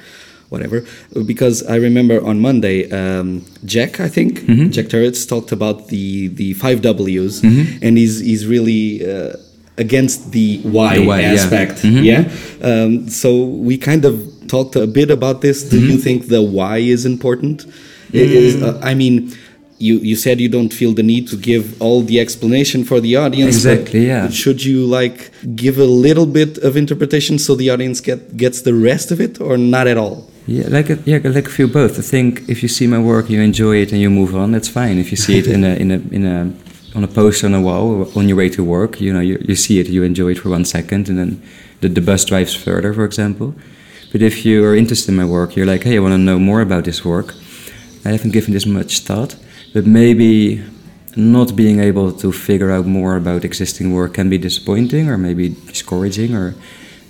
whatever, 0.49 0.83
because 1.25 1.63
I 1.63 1.75
remember 1.77 2.19
on 2.25 2.39
Monday, 2.39 2.89
um, 2.91 3.45
Jack, 3.65 3.99
I 3.99 4.09
think 4.09 4.39
Mm-hmm. 4.41 4.69
Jack 4.71 4.89
Turrets 4.89 5.25
talked 5.25 5.51
about 5.51 5.87
the 5.89 6.27
the 6.29 6.53
five 6.53 6.81
Ws, 6.81 7.41
Mm-hmm. 7.41 7.85
and 7.85 7.97
he's 7.97 8.19
he's 8.19 8.45
really. 8.47 9.05
Uh, 9.05 9.33
against 9.77 10.31
the 10.31 10.59
why, 10.63 10.97
The 10.99 11.05
why, 11.07 11.21
yeah. 11.21 11.33
aspect 11.33 11.81
Mhm. 11.81 12.03
yeah, 12.03 12.23
Um, 12.61 13.07
so 13.09 13.29
we 13.45 13.77
kind 13.77 14.05
of 14.05 14.13
talked 14.53 14.75
a 14.75 14.87
bit 14.99 15.09
about 15.17 15.37
this 15.45 15.57
do 15.63 15.77
Mm-hmm. 15.77 15.91
you 15.91 15.97
think 16.05 16.19
the 16.35 16.41
why 16.57 16.77
is 16.95 17.01
important 17.15 17.57
It 18.23 18.29
is, 18.43 18.51
Mm. 18.55 18.63
uh, 18.67 18.91
i 18.91 18.93
mean 19.01 19.15
you, 19.87 19.95
you 20.09 20.15
said 20.25 20.35
you 20.45 20.51
don't 20.57 20.73
feel 20.79 20.93
the 20.99 21.05
need 21.13 21.25
to 21.33 21.37
give 21.51 21.63
all 21.85 21.99
the 22.11 22.17
explanation 22.25 22.79
for 22.89 22.97
the 23.05 23.13
audience 23.23 23.55
Exactly, 23.61 24.01
yeah. 24.13 24.23
should 24.41 24.59
you 24.69 24.79
like 24.99 25.17
give 25.63 25.75
a 25.87 25.89
little 26.07 26.27
bit 26.39 26.51
of 26.67 26.71
interpretation 26.83 27.33
so 27.45 27.51
the 27.61 27.67
audience 27.73 27.97
get 28.09 28.19
gets 28.43 28.57
the 28.69 28.75
rest 28.89 29.07
of 29.13 29.17
it 29.25 29.33
or 29.47 29.53
not 29.75 29.85
at 29.93 29.97
all 30.05 30.17
Yeah, 30.57 30.67
like 30.77 30.87
a, 30.93 30.97
yeah, 31.11 31.19
like 31.37 31.47
a 31.51 31.55
few 31.59 31.67
both. 31.81 31.93
I 32.03 32.05
think 32.15 32.29
if 32.53 32.57
you 32.63 32.69
see 32.77 32.87
my 32.95 33.01
work, 33.11 33.25
you 33.33 33.39
enjoy 33.51 33.75
it, 33.83 33.89
and 33.93 33.99
you 34.03 34.09
move 34.21 34.31
on. 34.41 34.47
That's 34.55 34.71
fine. 34.81 34.95
If 35.03 35.07
you 35.13 35.17
see 35.25 35.35
it 35.41 35.47
in 35.55 35.61
a 35.71 35.73
in 35.83 35.89
a 35.97 35.99
in 36.17 36.23
a 36.35 36.37
on 36.97 37.01
a 37.09 37.11
poster 37.19 37.45
on 37.49 37.53
a 37.61 37.63
wall 37.67 37.87
on 38.19 38.23
your 38.29 38.37
way 38.41 38.49
to 38.57 38.61
work, 38.77 38.91
you 39.05 39.11
know, 39.15 39.23
you, 39.29 39.35
you 39.49 39.55
see 39.65 39.75
it, 39.81 39.87
you 39.95 40.01
enjoy 40.11 40.29
it 40.33 40.39
for 40.43 40.49
one 40.57 40.65
second, 40.77 41.03
and 41.09 41.17
then 41.19 41.31
the, 41.81 41.89
the 41.97 42.03
bus 42.09 42.21
drives 42.31 42.53
further, 42.65 42.91
for 42.97 43.05
example. 43.11 43.47
But 44.11 44.21
if 44.21 44.45
you 44.45 44.65
are 44.65 44.75
interested 44.75 45.11
in 45.11 45.17
my 45.17 45.25
work, 45.25 45.55
you're 45.55 45.65
like, 45.65 45.83
hey, 45.83 45.97
I 45.97 45.99
want 45.99 46.13
to 46.13 46.17
know 46.17 46.39
more 46.39 46.61
about 46.61 46.83
this 46.83 47.05
work. 47.05 47.33
I 48.03 48.09
haven't 48.09 48.33
given 48.33 48.53
this 48.53 48.65
much 48.65 48.99
thought, 48.99 49.35
but 49.73 49.85
maybe 49.85 50.63
not 51.15 51.55
being 51.55 51.79
able 51.79 52.11
to 52.11 52.31
figure 52.31 52.71
out 52.71 52.85
more 52.85 53.15
about 53.15 53.45
existing 53.45 53.93
work 53.93 54.13
can 54.13 54.29
be 54.29 54.37
disappointing 54.37 55.09
or 55.09 55.17
maybe 55.17 55.49
discouraging 55.49 56.35
or 56.35 56.55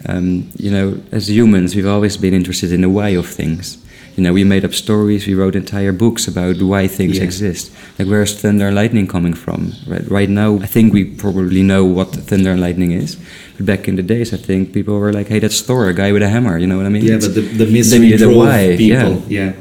um, 0.08 0.50
you 0.58 0.72
know 0.72 1.00
as 1.12 1.30
humans 1.30 1.76
we've 1.76 1.88
always 1.88 2.18
been 2.18 2.34
interested 2.34 2.72
in 2.72 2.82
the 2.82 2.90
why 2.90 3.10
of 3.10 3.28
things 3.28 3.78
you 4.16 4.24
know 4.24 4.34
we 4.34 4.44
made 4.44 4.66
up 4.66 4.74
stories 4.74 5.26
we 5.28 5.34
wrote 5.34 5.56
entire 5.56 5.92
books 5.94 6.28
about 6.28 6.62
why 6.62 6.88
things 6.88 7.18
Yeah. 7.18 7.24
exist. 7.24 7.72
Like 7.98 8.08
where's 8.10 8.34
thunder 8.42 8.68
and 8.68 8.76
lightning 8.76 9.08
coming 9.08 9.34
from? 9.34 9.74
Right, 9.88 10.06
right 10.12 10.30
now 10.30 10.60
i 10.60 10.68
think 10.68 10.94
we 10.94 11.04
probably 11.06 11.64
know 11.64 11.84
what 11.86 12.10
thunder 12.30 12.52
and 12.52 12.62
lightning 12.62 12.92
is 12.92 13.16
but 13.58 13.66
back 13.66 13.88
in 13.88 13.96
the 13.96 14.04
days 14.04 14.34
i 14.34 14.38
think 14.38 14.74
people 14.74 14.96
were 15.00 15.14
like 15.14 15.28
hey 15.34 15.40
that's 15.40 15.62
thor 15.62 15.88
a 15.90 15.94
guy 15.94 16.12
with 16.12 16.24
a 16.24 16.30
hammer 16.30 16.58
you 16.58 16.68
know 16.68 16.78
what 16.78 16.86
i 16.86 16.90
mean? 16.90 17.04
Yeah 17.06 17.16
It's- 17.18 17.28
but 17.28 17.36
the, 17.36 17.66
the 17.66 17.72
mystery 17.72 18.14
a 18.14 18.18
drove 18.18 18.36
why, 18.36 18.76
people 18.78 19.24
yeah. 19.30 19.54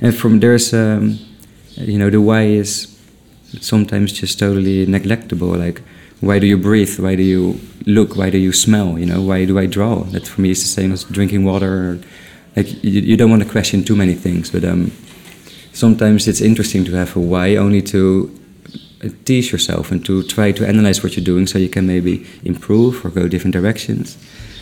and 0.00 0.14
from 0.14 0.40
there's 0.40 0.72
um, 0.72 1.18
you 1.92 1.98
know 1.98 2.10
the 2.10 2.20
why 2.20 2.42
is 2.62 2.88
sometimes 3.60 4.12
just 4.12 4.38
totally 4.38 4.86
neglectable 4.86 5.56
like 5.66 5.82
why 6.20 6.38
do 6.38 6.46
you 6.46 6.56
breathe? 6.56 6.98
Why 6.98 7.14
do 7.14 7.22
you 7.22 7.60
look? 7.84 8.16
Why 8.16 8.30
do 8.30 8.38
you 8.38 8.50
smell? 8.50 8.98
You 8.98 9.04
know 9.04 9.20
why 9.20 9.44
do 9.44 9.58
i 9.58 9.66
draw? 9.66 9.96
That 10.14 10.26
for 10.26 10.40
me 10.40 10.48
is 10.50 10.62
the 10.62 10.68
same 10.80 10.90
as 10.90 11.04
drinking 11.04 11.44
water 11.44 11.72
or, 11.90 11.98
like 12.56 12.68
you, 12.84 13.00
you 13.10 13.16
don't 13.16 13.30
want 13.30 13.42
to 13.42 13.48
question 13.48 13.84
too 13.84 13.96
many 13.96 14.14
things 14.14 14.50
but 14.50 14.64
um, 14.64 14.90
sometimes 15.72 16.26
it's 16.26 16.40
interesting 16.40 16.84
to 16.84 16.92
have 16.92 17.16
a 17.16 17.20
why 17.20 17.56
only 17.56 17.82
to 17.82 18.30
uh, 19.04 19.08
tease 19.24 19.52
yourself 19.52 19.90
and 19.92 20.04
to 20.04 20.22
try 20.22 20.52
to 20.52 20.66
analyze 20.66 21.02
what 21.02 21.16
you're 21.16 21.24
doing 21.24 21.46
so 21.46 21.58
you 21.58 21.68
can 21.68 21.86
maybe 21.86 22.24
improve 22.44 23.04
or 23.04 23.10
go 23.10 23.28
different 23.28 23.52
directions 23.52 24.16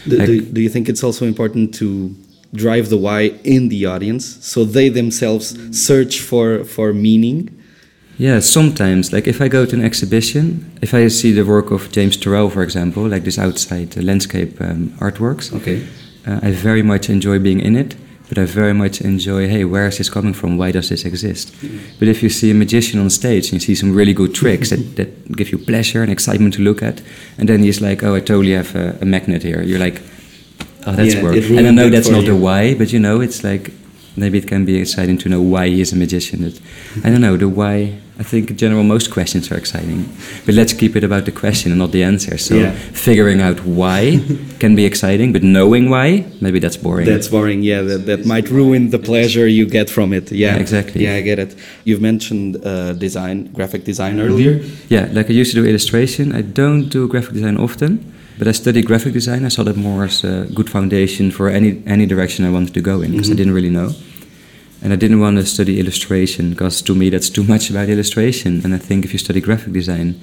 Do, 0.07 0.17
Like- 0.19 0.27
do, 0.27 0.41
do 0.41 0.61
you 0.61 0.69
think 0.69 0.89
it's 0.89 1.03
also 1.05 1.25
important 1.27 1.75
to 1.77 2.15
drive 2.53 2.89
the 2.89 2.97
why 2.97 3.33
in 3.43 3.69
the 3.69 3.87
audience 3.87 4.25
so 4.41 4.65
they 4.65 4.89
themselves 4.91 5.57
search 5.73 6.21
for 6.21 6.65
for 6.65 6.93
meaning? 6.93 7.49
Yeah, 8.17 8.41
sometimes. 8.41 9.13
Like 9.13 9.27
if 9.31 9.41
I 9.41 9.49
go 9.49 9.67
to 9.67 9.75
an 9.77 9.83
exhibition, 9.85 10.45
if 10.81 10.95
I 10.95 11.09
see 11.09 11.33
the 11.35 11.43
work 11.45 11.71
of 11.73 11.91
James 11.91 12.17
Turrell, 12.17 12.49
for 12.51 12.63
example, 12.63 13.03
like 13.09 13.25
this 13.25 13.39
outside 13.39 13.89
uh, 13.99 14.03
landscape 14.03 14.61
um, 14.61 14.93
artworks, 15.01 15.53
Okay. 15.53 15.79
Uh, 16.27 16.41
I 16.43 16.51
very 16.53 16.83
much 16.83 17.09
enjoy 17.11 17.39
being 17.39 17.61
in 17.61 17.77
it. 17.77 17.97
But 18.27 18.39
I 18.39 18.47
very 18.47 18.73
much 18.73 19.03
enjoy, 19.03 19.49
hey, 19.49 19.65
where 19.67 19.87
is 19.87 19.99
this 19.99 20.09
coming 20.09 20.33
from? 20.33 20.57
Why 20.57 20.73
does 20.73 20.89
this 20.89 21.05
exist? 21.05 21.55
But 21.99 22.09
if 22.09 22.23
you 22.23 22.31
see 22.31 22.51
a 22.51 22.55
magician 22.55 22.99
on 22.99 23.11
stage 23.11 23.53
and 23.53 23.53
you 23.53 23.61
see 23.61 23.75
some 23.75 23.95
really 23.95 24.15
good 24.15 24.35
tricks 24.35 24.71
that, 24.71 24.97
that 24.97 25.31
give 25.37 25.53
you 25.53 25.59
pleasure 25.59 26.03
and 26.03 26.11
excitement 26.11 26.55
to 26.55 26.63
look 26.63 26.83
at, 26.83 27.03
and 27.37 27.49
then 27.51 27.63
he's 27.63 27.83
like, 27.83 28.03
oh, 28.03 28.15
I 28.15 28.21
totally 28.21 28.53
have 28.53 28.75
a, 28.75 28.97
a 29.03 29.05
magnet 29.05 29.43
here. 29.43 29.63
You're 29.63 29.79
like, 29.79 30.01
oh, 30.87 30.93
that's 30.97 31.15
Yeah, 31.15 31.23
work. 31.23 31.37
And 31.37 31.67
I 31.67 31.71
know 31.71 31.91
that's 31.91 32.09
not 32.09 32.23
you. 32.23 32.29
the 32.29 32.37
why, 32.37 32.75
but 32.75 32.95
you 32.95 32.99
know, 32.99 33.21
it's 33.21 33.45
like 33.45 33.71
maybe 34.17 34.39
it 34.39 34.47
can 34.47 34.65
be 34.65 34.77
exciting 34.77 35.19
to 35.19 35.29
know 35.29 35.41
why 35.43 35.69
he 35.69 35.81
is 35.81 35.93
a 35.93 35.97
magician. 35.97 36.43
That, 36.43 36.61
I 37.05 37.11
don't 37.11 37.21
know 37.21 37.37
the 37.37 37.49
why. 37.49 37.99
I 38.17 38.23
think 38.23 38.49
in 38.49 38.57
general 38.57 38.85
most 38.85 39.11
questions 39.11 39.51
are 39.51 39.57
exciting, 39.57 40.05
but 40.47 40.55
let's 40.55 40.73
keep 40.73 40.95
it 40.95 41.03
about 41.03 41.25
the 41.25 41.33
question 41.33 41.73
and 41.73 41.81
not 41.81 41.91
the 41.91 42.05
answer. 42.05 42.39
So 42.39 42.55
Yeah. 42.55 42.71
figuring 42.93 43.41
out 43.41 43.65
why 43.65 44.21
can 44.61 44.77
be 44.77 44.85
exciting, 44.85 45.33
but 45.33 45.43
knowing 45.43 45.91
why 45.91 46.25
maybe 46.41 46.61
that's 46.61 46.77
boring. 46.77 47.07
That's 47.07 47.27
boring. 47.27 47.63
Yeah, 47.65 47.83
that, 47.83 48.07
that 48.07 48.25
might 48.25 48.49
ruin 48.51 48.91
the 48.91 49.01
pleasure 49.01 49.49
you 49.49 49.67
get 49.67 49.91
from 49.91 50.13
it. 50.13 50.31
Yeah, 50.31 50.55
Yeah, 50.55 50.61
exactly. 50.61 51.03
Yeah, 51.05 51.17
I 51.17 51.23
get 51.23 51.39
it. 51.41 51.57
You've 51.83 52.01
mentioned 52.01 52.65
uh, 52.65 52.93
design, 52.93 53.51
graphic 53.53 53.83
design 53.83 54.21
earlier. 54.21 54.63
Yeah, 54.89 55.09
like 55.13 55.29
I 55.29 55.33
used 55.33 55.51
to 55.55 55.61
do 55.61 55.67
illustration. 55.69 56.33
I 56.33 56.43
don't 56.43 56.89
do 56.89 57.09
graphic 57.09 57.33
design 57.35 57.57
often, 57.57 57.99
but 58.39 58.49
I 58.49 58.53
studied 58.53 58.87
graphic 58.87 59.13
design. 59.13 59.45
I 59.45 59.49
saw 59.49 59.63
that 59.65 59.77
more 59.77 60.05
as 60.05 60.25
a 60.25 60.47
good 60.55 60.69
foundation 60.71 61.31
for 61.31 61.49
any 61.49 61.83
any 61.87 62.07
direction 62.07 62.45
I 62.45 62.51
wanted 62.51 62.75
to 62.75 62.81
go 62.81 63.01
in 63.03 63.11
because 63.13 63.31
I 63.31 63.35
didn't 63.35 63.55
really 63.55 63.71
know. 63.71 63.93
And 64.83 64.93
I 64.93 64.97
didn't 64.97 65.21
want 65.21 65.39
to 65.39 65.47
study 65.47 65.79
illustration 65.81 66.51
because 66.51 66.83
to 66.83 66.95
me 66.95 67.09
that's 67.11 67.31
too 67.31 67.45
much 67.45 67.71
about 67.71 67.89
illustration. 67.89 68.61
And 68.65 68.75
I 68.75 68.79
think 68.79 69.05
if 69.05 69.13
you 69.13 69.19
study 69.19 69.41
graphic 69.41 69.73
design, 69.73 70.15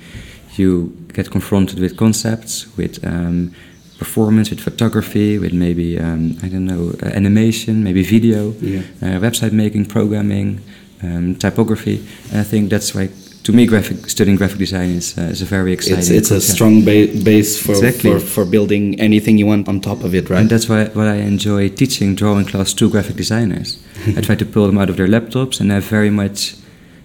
you 0.57 0.91
get 1.13 1.31
confronted 1.31 1.79
with 1.79 1.95
concepts, 1.97 2.67
with 2.77 2.99
um, 3.03 3.51
performance, 3.97 4.49
with 4.51 4.59
photography, 4.59 5.39
with 5.39 5.53
maybe 5.53 5.97
um, 5.99 6.37
I 6.43 6.47
don't 6.49 6.65
know 6.65 6.93
uh, 7.01 7.07
animation, 7.15 7.83
maybe 7.83 8.03
video, 8.03 8.53
Yeah. 8.61 8.81
uh, 9.01 9.19
website 9.19 9.51
making, 9.51 9.85
programming, 9.85 10.59
um, 11.03 11.35
typography. 11.35 11.97
And 12.31 12.39
I 12.41 12.43
think 12.43 12.69
that's 12.69 12.93
why, 12.93 13.09
to 13.43 13.51
me, 13.51 13.65
graphic 13.65 14.09
studying 14.09 14.37
graphic 14.37 14.59
design 14.59 14.89
is, 14.91 15.17
uh, 15.17 15.21
is 15.21 15.41
a 15.41 15.45
very 15.45 15.73
exciting. 15.73 15.99
It's 15.99 16.09
it's 16.09 16.31
a 16.31 16.39
strong 16.41 16.81
ba- 16.85 17.07
base 17.23 17.57
for, 17.59 17.71
Exactly. 17.71 18.11
for 18.11 18.19
for 18.19 18.45
building 18.45 18.99
anything 18.99 19.37
you 19.39 19.47
want 19.47 19.67
on 19.67 19.79
top 19.81 20.03
of 20.03 20.13
it, 20.13 20.29
right? 20.29 20.41
And 20.41 20.49
that's 20.49 20.67
why 20.69 20.85
what 20.93 21.07
I 21.07 21.15
enjoy 21.15 21.69
teaching 21.69 22.15
drawing 22.15 22.45
class 22.45 22.73
to 22.73 22.89
graphic 22.89 23.15
designers. 23.15 23.77
I 24.17 24.21
try 24.21 24.35
to 24.35 24.45
pull 24.45 24.67
them 24.67 24.77
out 24.77 24.89
of 24.89 24.95
their 24.97 25.07
laptops, 25.07 25.59
and 25.59 25.71
I 25.73 25.79
very 25.79 26.09
much 26.11 26.55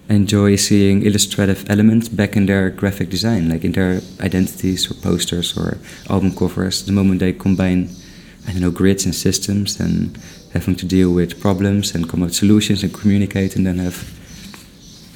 enjoy 0.09 0.55
seeing 0.55 1.03
illustrative 1.05 1.65
elements 1.69 2.07
back 2.09 2.35
in 2.37 2.45
their 2.45 2.69
graphic 2.69 3.09
design, 3.09 3.49
like 3.49 3.65
in 3.65 3.71
their 3.73 4.01
identities 4.21 4.89
or 4.89 4.93
posters 4.93 5.57
or 5.57 5.77
album 6.09 6.31
covers. 6.35 6.83
The 6.85 6.91
moment 6.93 7.19
they 7.19 7.33
combine, 7.33 7.89
I 8.47 8.51
don't 8.51 8.61
know, 8.61 8.71
grids 8.71 9.05
and 9.05 9.13
systems, 9.15 9.79
and 9.79 10.17
having 10.53 10.75
to 10.77 10.85
deal 10.85 11.11
with 11.11 11.39
problems 11.41 11.95
and 11.95 12.07
come 12.07 12.21
up 12.23 12.27
with 12.27 12.35
solutions 12.35 12.83
and 12.83 12.93
communicate, 12.93 13.55
and 13.57 13.65
then 13.65 13.79
have 13.79 13.97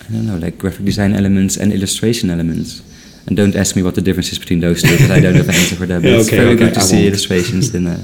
I 0.10 0.14
don't 0.14 0.26
know, 0.28 0.38
like 0.38 0.58
graphic 0.58 0.86
design 0.86 1.14
elements 1.14 1.58
and 1.58 1.72
illustration 1.74 2.30
elements. 2.30 2.82
And 3.28 3.38
don't 3.38 3.56
ask 3.56 3.76
me 3.76 3.84
what 3.84 3.94
the 3.96 4.02
difference 4.02 4.32
is 4.32 4.40
between 4.40 4.62
those 4.62 4.82
two, 4.82 4.92
because 4.92 5.12
I 5.12 5.20
don't 5.20 5.36
have 5.36 5.50
an 5.50 5.56
answer 5.56 5.76
for 5.76 5.86
that. 5.86 6.02
But 6.02 6.10
Yeah, 6.12 6.20
it's 6.20 6.30
very 6.30 6.50
okay, 6.56 6.58
good 6.66 6.74
to 6.74 6.80
I 6.80 6.84
see 6.84 6.96
won't. 6.96 7.08
illustrations 7.08 7.74
in 7.76 7.86
uh, 7.88 8.04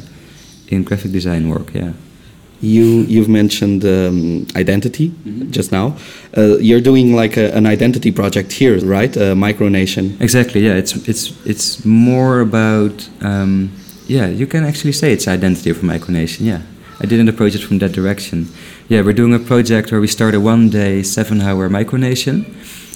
in 0.67 0.83
graphic 0.83 1.11
design 1.11 1.49
work. 1.49 1.73
Yeah. 1.73 1.91
You 2.61 3.05
you've 3.07 3.29
mentioned 3.29 3.83
um, 3.85 4.45
identity 4.55 5.09
Mm-hmm. 5.09 5.51
just 5.51 5.71
now. 5.71 5.95
Uh, 6.37 6.57
you're 6.59 6.81
doing 6.81 7.15
like 7.15 7.37
a, 7.37 7.51
an 7.55 7.65
identity 7.65 8.11
project 8.11 8.51
here, 8.51 8.77
right? 8.85 9.15
Uh, 9.17 9.35
Micronation. 9.35 10.19
Exactly. 10.21 10.61
Yeah. 10.65 10.77
It's 10.77 10.95
it's 11.07 11.31
it's 11.45 11.83
more 11.85 12.39
about 12.41 13.09
um, 13.21 13.69
yeah. 14.07 14.27
You 14.39 14.47
can 14.47 14.63
actually 14.65 14.93
say 14.93 15.11
it's 15.13 15.27
identity 15.27 15.69
of 15.71 15.77
a 15.83 15.85
micronation. 15.85 16.45
Yeah. 16.45 16.61
I 16.99 17.05
didn't 17.05 17.29
approach 17.29 17.55
it 17.55 17.59
from 17.59 17.79
that 17.79 17.91
direction. 17.91 18.47
Yeah, 18.89 19.01
we're 19.01 19.13
doing 19.13 19.33
a 19.33 19.39
project 19.39 19.91
where 19.91 20.01
we 20.01 20.07
start 20.07 20.33
a 20.33 20.39
one-day, 20.39 21.03
seven-hour 21.03 21.69
micronation. 21.69 22.45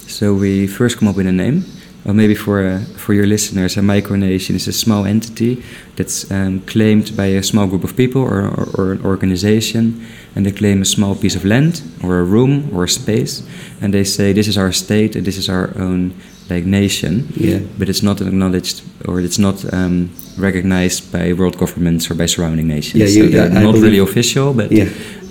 So 0.08 0.34
we 0.34 0.66
first 0.66 0.98
come 0.98 1.08
up 1.08 1.16
with 1.16 1.26
a 1.26 1.32
name. 1.32 1.64
Well, 2.04 2.14
maybe 2.14 2.34
for 2.34 2.66
uh, 2.66 2.80
for 2.96 3.14
your 3.14 3.26
listeners, 3.26 3.76
a 3.76 3.80
micronation 3.80 4.56
is 4.56 4.66
a 4.66 4.72
small 4.72 5.06
entity 5.06 5.62
that's 5.94 6.28
um, 6.32 6.60
claimed 6.62 7.16
by 7.16 7.26
a 7.26 7.42
small 7.42 7.68
group 7.68 7.84
of 7.84 7.96
people 7.96 8.22
or, 8.22 8.48
or, 8.48 8.68
or 8.74 8.92
an 8.92 9.04
organization, 9.04 10.04
and 10.34 10.44
they 10.44 10.50
claim 10.50 10.82
a 10.82 10.84
small 10.84 11.14
piece 11.14 11.36
of 11.36 11.44
land 11.44 11.80
or 12.02 12.18
a 12.18 12.24
room 12.24 12.68
or 12.74 12.84
a 12.84 12.88
space, 12.88 13.46
and 13.80 13.94
they 13.94 14.02
say 14.02 14.32
this 14.32 14.48
is 14.48 14.58
our 14.58 14.72
state 14.72 15.14
and 15.14 15.24
this 15.24 15.36
is 15.36 15.48
our 15.48 15.70
own 15.78 16.12
like 16.50 16.64
nation. 16.64 17.28
Yeah. 17.36 17.60
But 17.78 17.88
it's 17.88 18.02
not 18.02 18.20
acknowledged 18.20 18.82
or 19.06 19.20
it's 19.20 19.38
not 19.38 19.72
um, 19.72 20.10
recognized 20.38 21.12
by 21.12 21.32
world 21.32 21.56
governments 21.58 22.10
or 22.10 22.14
by 22.14 22.26
surrounding 22.26 22.68
nations. 22.68 23.00
Yeah, 23.00 23.08
you- 23.08 23.30
so 23.30 23.30
they're 23.30 23.50
I- 23.58 23.62
not 23.62 23.74
really 23.74 23.98
official, 23.98 24.52
but 24.54 24.70
Yeah. 24.72 24.88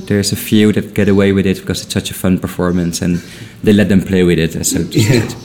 there's 0.08 0.32
a 0.32 0.36
few 0.36 0.72
that 0.74 0.94
get 0.94 1.08
away 1.10 1.32
with 1.34 1.46
it 1.46 1.58
because 1.60 1.82
it's 1.84 1.94
such 1.94 2.12
a 2.12 2.14
fun 2.14 2.38
performance 2.40 3.02
and 3.02 3.20
they 3.64 3.74
let 3.74 3.88
them 3.90 4.02
play 4.02 4.24
with 4.24 4.40
it, 4.40 4.52
so 4.66 4.84
to 4.84 5.00
Yeah. 5.00 5.28
speak. 5.28 5.38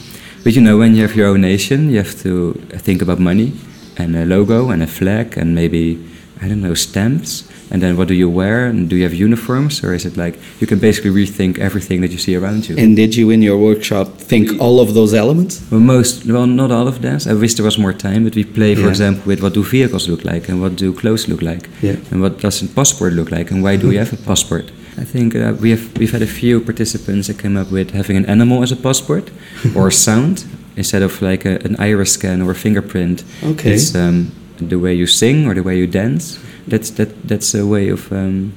But 0.44 0.54
you 0.54 0.62
know, 0.62 0.78
when 0.78 0.94
you 0.94 1.02
have 1.02 1.16
your 1.16 1.28
own 1.28 1.40
nation, 1.40 1.90
you 1.90 1.96
have 1.98 2.14
to 2.22 2.54
think 2.84 3.02
about 3.02 3.18
money 3.18 3.52
and 3.96 4.14
a 4.16 4.24
logo 4.24 4.70
and 4.70 4.82
a 4.82 4.86
flag 4.86 5.36
and 5.36 5.54
maybe, 5.54 5.98
I 6.42 6.48
don't 6.48 6.60
know, 6.60 6.74
stamps. 6.74 7.44
And 7.70 7.82
then 7.82 7.96
what 7.96 8.06
do 8.08 8.14
you 8.14 8.28
wear? 8.30 8.66
And 8.66 8.88
do 8.88 8.94
you 8.96 9.02
have 9.04 9.14
uniforms? 9.14 9.82
Or 9.82 9.92
is 9.94 10.04
it 10.04 10.16
like 10.16 10.38
you 10.60 10.66
can 10.66 10.78
basically 10.78 11.10
rethink 11.10 11.58
everything 11.58 12.00
that 12.02 12.10
you 12.12 12.18
see 12.18 12.36
around 12.36 12.68
you? 12.68 12.76
And 12.76 12.94
did 12.94 13.16
you 13.16 13.30
in 13.30 13.42
your 13.42 13.58
workshop 13.58 14.18
think 14.18 14.60
all 14.60 14.78
of 14.78 14.94
those 14.94 15.14
elements? 15.14 15.62
Well, 15.70 15.80
most, 15.80 16.26
well, 16.26 16.46
not 16.46 16.70
all 16.70 16.86
of 16.86 17.00
that. 17.02 17.26
I 17.26 17.32
wish 17.34 17.54
there 17.54 17.64
was 17.64 17.78
more 17.78 17.92
time, 17.92 18.24
but 18.24 18.34
we 18.36 18.44
play, 18.44 18.74
for 18.74 18.82
Yeah. 18.82 18.88
example, 18.90 19.22
with 19.26 19.42
what 19.42 19.54
do 19.54 19.64
vehicles 19.64 20.08
look 20.08 20.24
like 20.24 20.48
and 20.48 20.60
what 20.60 20.76
do 20.76 20.92
clothes 20.92 21.26
look 21.26 21.42
like, 21.42 21.68
Yeah. 21.82 21.96
and 22.10 22.20
what 22.20 22.40
does 22.40 22.62
a 22.62 22.66
passport 22.66 23.14
look 23.14 23.30
like, 23.30 23.50
and 23.50 23.62
why 23.64 23.76
do 23.76 23.88
we 23.88 23.96
have 23.96 24.12
a 24.12 24.16
passport? 24.16 24.70
I 24.98 25.04
think 25.04 25.34
uh, 25.34 25.54
we 25.60 25.70
have 25.70 25.82
we've 25.98 26.12
had 26.12 26.22
a 26.22 26.26
few 26.40 26.60
participants 26.60 27.26
that 27.26 27.38
came 27.38 27.56
up 27.60 27.70
with 27.70 27.90
having 27.90 28.16
an 28.16 28.24
animal 28.26 28.62
as 28.62 28.72
a 28.72 28.76
passport, 28.76 29.30
or 29.74 29.88
a 29.88 29.92
sound 29.92 30.44
instead 30.76 31.02
of 31.02 31.20
like 31.20 31.44
a, 31.48 31.58
an 31.66 31.76
iris 31.78 32.12
scan 32.12 32.40
or 32.42 32.50
a 32.52 32.54
fingerprint. 32.54 33.24
Okay. 33.42 33.72
It's 33.74 33.94
um, 33.94 34.30
the 34.58 34.78
way 34.78 34.94
you 34.94 35.06
sing 35.06 35.46
or 35.46 35.54
the 35.54 35.62
way 35.62 35.76
you 35.78 35.86
dance. 35.86 36.38
That's 36.68 36.90
that 36.90 37.08
that's 37.28 37.54
a 37.54 37.64
way 37.66 37.88
of 37.90 38.10
um, 38.12 38.52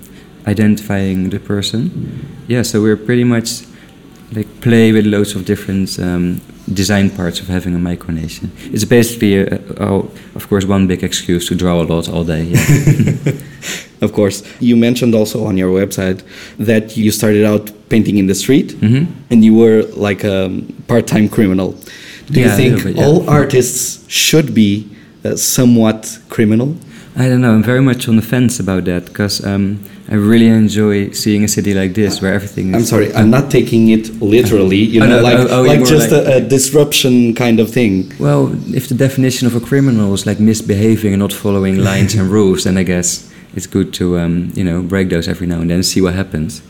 identifying 0.48 1.30
the 1.30 1.40
person. 1.40 1.90
Yeah, 2.48 2.64
so 2.64 2.82
we're 2.82 2.98
pretty 2.98 3.24
much 3.24 3.64
like 4.34 4.48
play 4.62 4.92
with 4.92 5.06
loads 5.06 5.36
of 5.36 5.46
different 5.46 5.98
um, 6.00 6.42
design 6.74 7.10
parts 7.10 7.40
of 7.40 7.48
having 7.48 7.76
a 7.76 7.80
micronation. 7.80 8.50
It's 8.74 8.86
basically, 8.86 9.38
a, 9.38 9.56
a, 9.56 9.60
oh, 9.80 10.12
of 10.36 10.48
course, 10.50 10.66
one 10.66 10.88
big 10.88 11.04
excuse 11.04 11.48
to 11.48 11.56
draw 11.56 11.82
a 11.82 11.84
lot 11.84 12.10
all 12.10 12.24
day. 12.24 12.44
Yeah. 12.44 13.34
Of 14.02 14.14
course. 14.14 14.44
You 14.62 14.78
mentioned 14.78 15.14
also 15.14 15.44
on 15.46 15.58
your 15.58 15.72
website 15.74 16.22
that 16.58 16.96
you 16.96 17.12
started 17.12 17.44
out 17.44 17.70
painting 17.90 18.18
in 18.18 18.28
the 18.28 18.34
street 18.36 18.70
Mhm. 18.80 19.08
and 19.30 19.44
you 19.44 19.54
were 19.54 19.84
like 19.94 20.24
a 20.24 20.50
part 20.88 21.06
time 21.06 21.28
criminal. 21.28 21.76
Do 22.32 22.40
Yeah, 22.40 22.46
you 22.46 22.56
think 22.56 22.84
bit, 22.84 22.96
yeah. 22.96 23.04
all 23.06 23.30
artists 23.30 24.06
should 24.08 24.54
be 24.54 24.86
uh, 25.26 25.36
somewhat 25.36 26.20
criminal? 26.30 26.76
I 27.16 27.28
don't 27.28 27.42
know. 27.42 27.54
I'm 27.54 27.64
very 27.64 27.82
much 27.82 28.08
on 28.08 28.16
the 28.16 28.22
fence 28.22 28.60
about 28.60 28.86
that 28.86 29.06
because 29.06 29.44
um, 29.46 29.84
I 30.10 30.16
really 30.16 30.48
enjoy 30.48 31.12
seeing 31.12 31.44
a 31.44 31.48
city 31.48 31.74
like 31.74 31.94
this 31.94 32.22
where 32.22 32.34
everything. 32.34 32.70
Is 32.70 32.76
I'm 32.76 32.86
sorry, 32.86 33.14
I'm 33.14 33.30
not 33.30 33.52
taking 33.52 33.90
it 33.90 34.22
literally, 34.22 34.78
you 34.94 35.02
Oh, 35.04 35.08
know, 35.08 35.18
no, 35.18 35.24
like, 35.24 35.38
oh, 35.40 35.60
oh, 35.60 35.64
like 35.64 35.80
just 35.86 36.12
like- 36.12 36.26
a, 36.28 36.38
a 36.38 36.42
disruption 36.42 37.34
kind 37.36 37.60
of 37.60 37.70
thing. 37.72 38.14
Well, 38.20 38.54
if 38.74 38.88
the 38.88 38.96
definition 38.96 39.48
of 39.48 39.56
a 39.56 39.60
criminal 39.60 40.14
is 40.14 40.26
like 40.26 40.40
misbehaving 40.40 41.14
and 41.14 41.20
not 41.20 41.34
following 41.34 41.78
lines 41.90 42.16
and 42.16 42.30
rules, 42.30 42.64
then 42.64 42.78
I 42.78 42.84
guess 42.84 43.30
it's 43.56 43.68
good 43.68 43.94
to 43.96 44.20
um, 44.20 44.52
you 44.56 44.64
know 44.64 44.82
break 44.84 45.10
those 45.10 45.28
every 45.28 45.48
now 45.48 45.60
and 45.62 45.70
then 45.70 45.76
and 45.78 45.86
see 45.86 46.02
what 46.02 46.14
happens. 46.14 46.62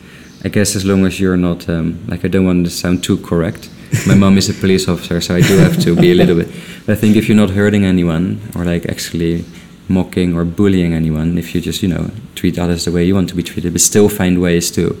I 0.42 0.48
guess 0.48 0.74
as 0.74 0.84
long 0.84 1.04
as 1.04 1.20
you're 1.20 1.36
not 1.36 1.68
um, 1.68 1.98
like 2.08 2.24
I 2.24 2.28
don't 2.28 2.46
want 2.46 2.64
to 2.64 2.70
sound 2.70 3.04
too 3.04 3.18
correct. 3.18 3.68
My 4.06 4.14
mom 4.14 4.38
is 4.38 4.48
a 4.48 4.54
police 4.54 4.88
officer, 4.88 5.20
so 5.20 5.34
I 5.34 5.40
do 5.40 5.58
have 5.58 5.78
to 5.82 5.96
be 5.96 6.12
a 6.12 6.14
little 6.14 6.36
bit. 6.36 6.48
But 6.86 6.92
I 6.92 7.00
think 7.00 7.16
if 7.16 7.28
you're 7.28 7.36
not 7.36 7.50
hurting 7.50 7.84
anyone 7.84 8.40
or 8.54 8.64
like 8.64 8.86
actually 8.86 9.44
mocking 9.88 10.36
or 10.36 10.44
bullying 10.44 10.94
anyone, 10.94 11.36
if 11.36 11.54
you 11.54 11.60
just 11.60 11.82
you 11.82 11.88
know 11.88 12.10
treat 12.34 12.58
others 12.58 12.84
the 12.84 12.92
way 12.92 13.04
you 13.04 13.14
want 13.14 13.28
to 13.30 13.34
be 13.34 13.42
treated, 13.42 13.72
but 13.72 13.80
still 13.80 14.08
find 14.08 14.40
ways 14.40 14.70
to 14.72 15.00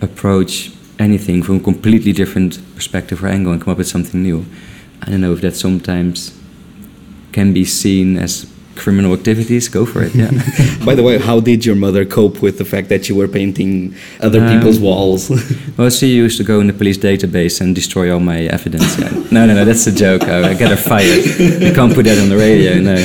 approach 0.00 0.72
anything 0.98 1.42
from 1.42 1.56
a 1.56 1.60
completely 1.60 2.12
different 2.12 2.58
perspective 2.74 3.22
or 3.22 3.28
angle 3.28 3.52
and 3.52 3.60
come 3.60 3.72
up 3.72 3.78
with 3.78 3.88
something 3.88 4.22
new. 4.22 4.46
I 5.02 5.10
don't 5.10 5.20
know 5.20 5.32
if 5.32 5.42
that 5.42 5.54
sometimes 5.54 6.32
can 7.32 7.52
be 7.52 7.64
seen 7.66 8.16
as 8.16 8.50
criminal 8.76 9.12
activities. 9.12 9.68
Go 9.68 9.84
for 9.86 10.02
it, 10.02 10.14
yeah. 10.14 10.30
By 10.84 10.94
the 10.94 11.02
way, 11.02 11.18
how 11.18 11.40
did 11.40 11.64
your 11.64 11.76
mother 11.76 12.04
cope 12.04 12.42
with 12.42 12.58
the 12.58 12.64
fact 12.64 12.88
that 12.88 13.08
you 13.08 13.14
were 13.16 13.28
painting 13.28 13.94
other 14.20 14.40
Um, 14.40 14.48
people's 14.52 14.78
walls? 14.78 15.30
well, 15.76 15.90
she 15.90 16.08
used 16.14 16.36
to 16.38 16.44
go 16.44 16.60
in 16.60 16.66
the 16.66 16.72
police 16.72 16.98
database 16.98 17.60
and 17.60 17.74
destroy 17.74 18.12
all 18.12 18.20
my 18.20 18.40
evidence. 18.56 18.98
Yeah. 18.98 19.10
No, 19.30 19.46
no, 19.46 19.54
no, 19.54 19.64
that's 19.64 19.86
a 19.86 19.92
joke. 19.92 20.22
I, 20.24 20.50
I 20.50 20.54
get 20.54 20.70
her 20.70 20.76
fired. 20.76 21.24
You 21.66 21.72
can't 21.74 21.94
put 21.94 22.04
that 22.04 22.18
on 22.18 22.28
the 22.28 22.36
radio. 22.36 22.80
No, 22.80 22.96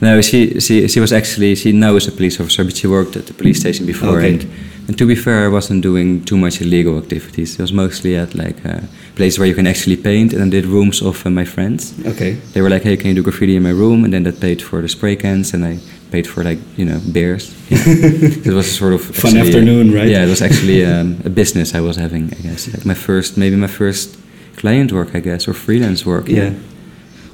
no. 0.00 0.20
She, 0.20 0.60
she, 0.60 0.88
she 0.88 1.00
was 1.00 1.12
actually 1.12 1.54
she 1.54 1.72
now 1.72 1.96
is 1.96 2.08
a 2.08 2.12
police 2.12 2.40
officer, 2.40 2.64
but 2.64 2.76
she 2.76 2.86
worked 2.86 3.16
at 3.16 3.26
the 3.26 3.34
police 3.34 3.60
station 3.60 3.86
before. 3.86 4.18
Okay. 4.18 4.34
And, 4.34 4.50
and 4.90 4.98
to 4.98 5.06
be 5.06 5.14
fair, 5.14 5.44
I 5.44 5.48
wasn't 5.48 5.82
doing 5.82 6.24
too 6.24 6.36
much 6.36 6.60
illegal 6.60 6.98
activities. 6.98 7.54
It 7.54 7.62
was 7.62 7.72
mostly 7.72 8.16
at 8.16 8.34
like 8.34 8.64
a 8.64 8.82
place 9.14 9.38
where 9.38 9.46
you 9.46 9.54
can 9.54 9.68
actually 9.68 9.96
paint, 9.96 10.32
and 10.32 10.42
I 10.42 10.48
did 10.48 10.66
rooms 10.66 11.00
of 11.00 11.24
uh, 11.24 11.30
my 11.30 11.44
friends. 11.44 11.94
okay. 12.04 12.32
They 12.52 12.60
were 12.60 12.68
like, 12.68 12.82
"Hey, 12.82 12.96
can 12.96 13.06
you 13.10 13.14
do 13.14 13.22
graffiti 13.22 13.54
in 13.54 13.62
my 13.62 13.70
room?" 13.70 14.02
And 14.04 14.12
then 14.12 14.24
that 14.24 14.40
paid 14.40 14.60
for 14.60 14.82
the 14.82 14.88
spray 14.88 15.14
cans, 15.14 15.54
and 15.54 15.64
I 15.64 15.78
paid 16.10 16.26
for 16.26 16.42
like 16.42 16.58
you 16.76 16.86
know 16.86 16.98
beers. 17.12 17.54
It 18.46 18.52
was 18.52 18.66
a 18.66 18.76
sort 18.80 18.94
of 18.94 19.02
Fun 19.02 19.36
uh, 19.36 19.44
afternoon, 19.44 19.94
right? 19.94 20.08
Yeah, 20.08 20.24
it 20.26 20.28
was 20.28 20.42
actually 20.42 20.84
um, 20.92 21.20
a 21.24 21.30
business 21.30 21.72
I 21.72 21.80
was 21.80 21.96
having. 21.96 22.24
I 22.38 22.40
guess 22.42 22.66
like 22.66 22.84
my 22.84 22.98
first, 23.06 23.36
maybe 23.36 23.54
my 23.56 23.70
first 23.82 24.18
client 24.56 24.90
work, 24.92 25.14
I 25.14 25.20
guess, 25.20 25.46
or 25.48 25.54
freelance 25.54 26.04
work. 26.04 26.28
Yeah. 26.28 26.52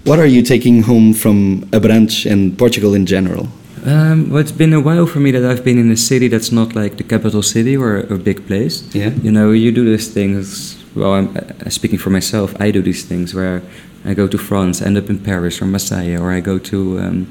What 0.04 0.18
are 0.18 0.28
you 0.28 0.42
taking 0.42 0.82
home 0.82 1.14
from 1.14 1.64
Abrantes 1.72 2.30
and 2.30 2.56
Portugal 2.58 2.94
in 2.94 3.06
general? 3.06 3.48
Um, 3.86 4.30
well, 4.30 4.40
it's 4.40 4.50
been 4.52 4.72
a 4.72 4.80
while 4.80 5.06
for 5.06 5.20
me 5.20 5.30
that 5.30 5.44
I've 5.44 5.64
been 5.64 5.78
in 5.78 5.90
a 5.92 5.96
city 5.96 6.26
that's 6.28 6.50
not 6.50 6.74
like 6.74 6.96
the 6.96 7.04
capital 7.04 7.40
city 7.42 7.76
or 7.76 7.98
a 7.98 8.18
big 8.18 8.44
place. 8.46 8.82
Yeah. 8.94 9.10
You 9.22 9.30
know, 9.30 9.52
you 9.52 9.70
do 9.70 9.84
these 9.84 10.08
things. 10.12 10.76
Well, 10.96 11.12
I'm 11.14 11.36
uh, 11.36 11.70
speaking 11.70 11.98
for 11.98 12.10
myself. 12.10 12.54
I 12.60 12.72
do 12.72 12.82
these 12.82 13.04
things 13.04 13.32
where 13.32 13.62
I 14.04 14.14
go 14.14 14.26
to 14.26 14.38
France, 14.38 14.82
end 14.82 14.98
up 14.98 15.08
in 15.08 15.18
Paris 15.20 15.62
or 15.62 15.66
Marseille, 15.66 16.16
or 16.20 16.32
I 16.32 16.40
go 16.40 16.58
to 16.58 16.98
um, 16.98 17.26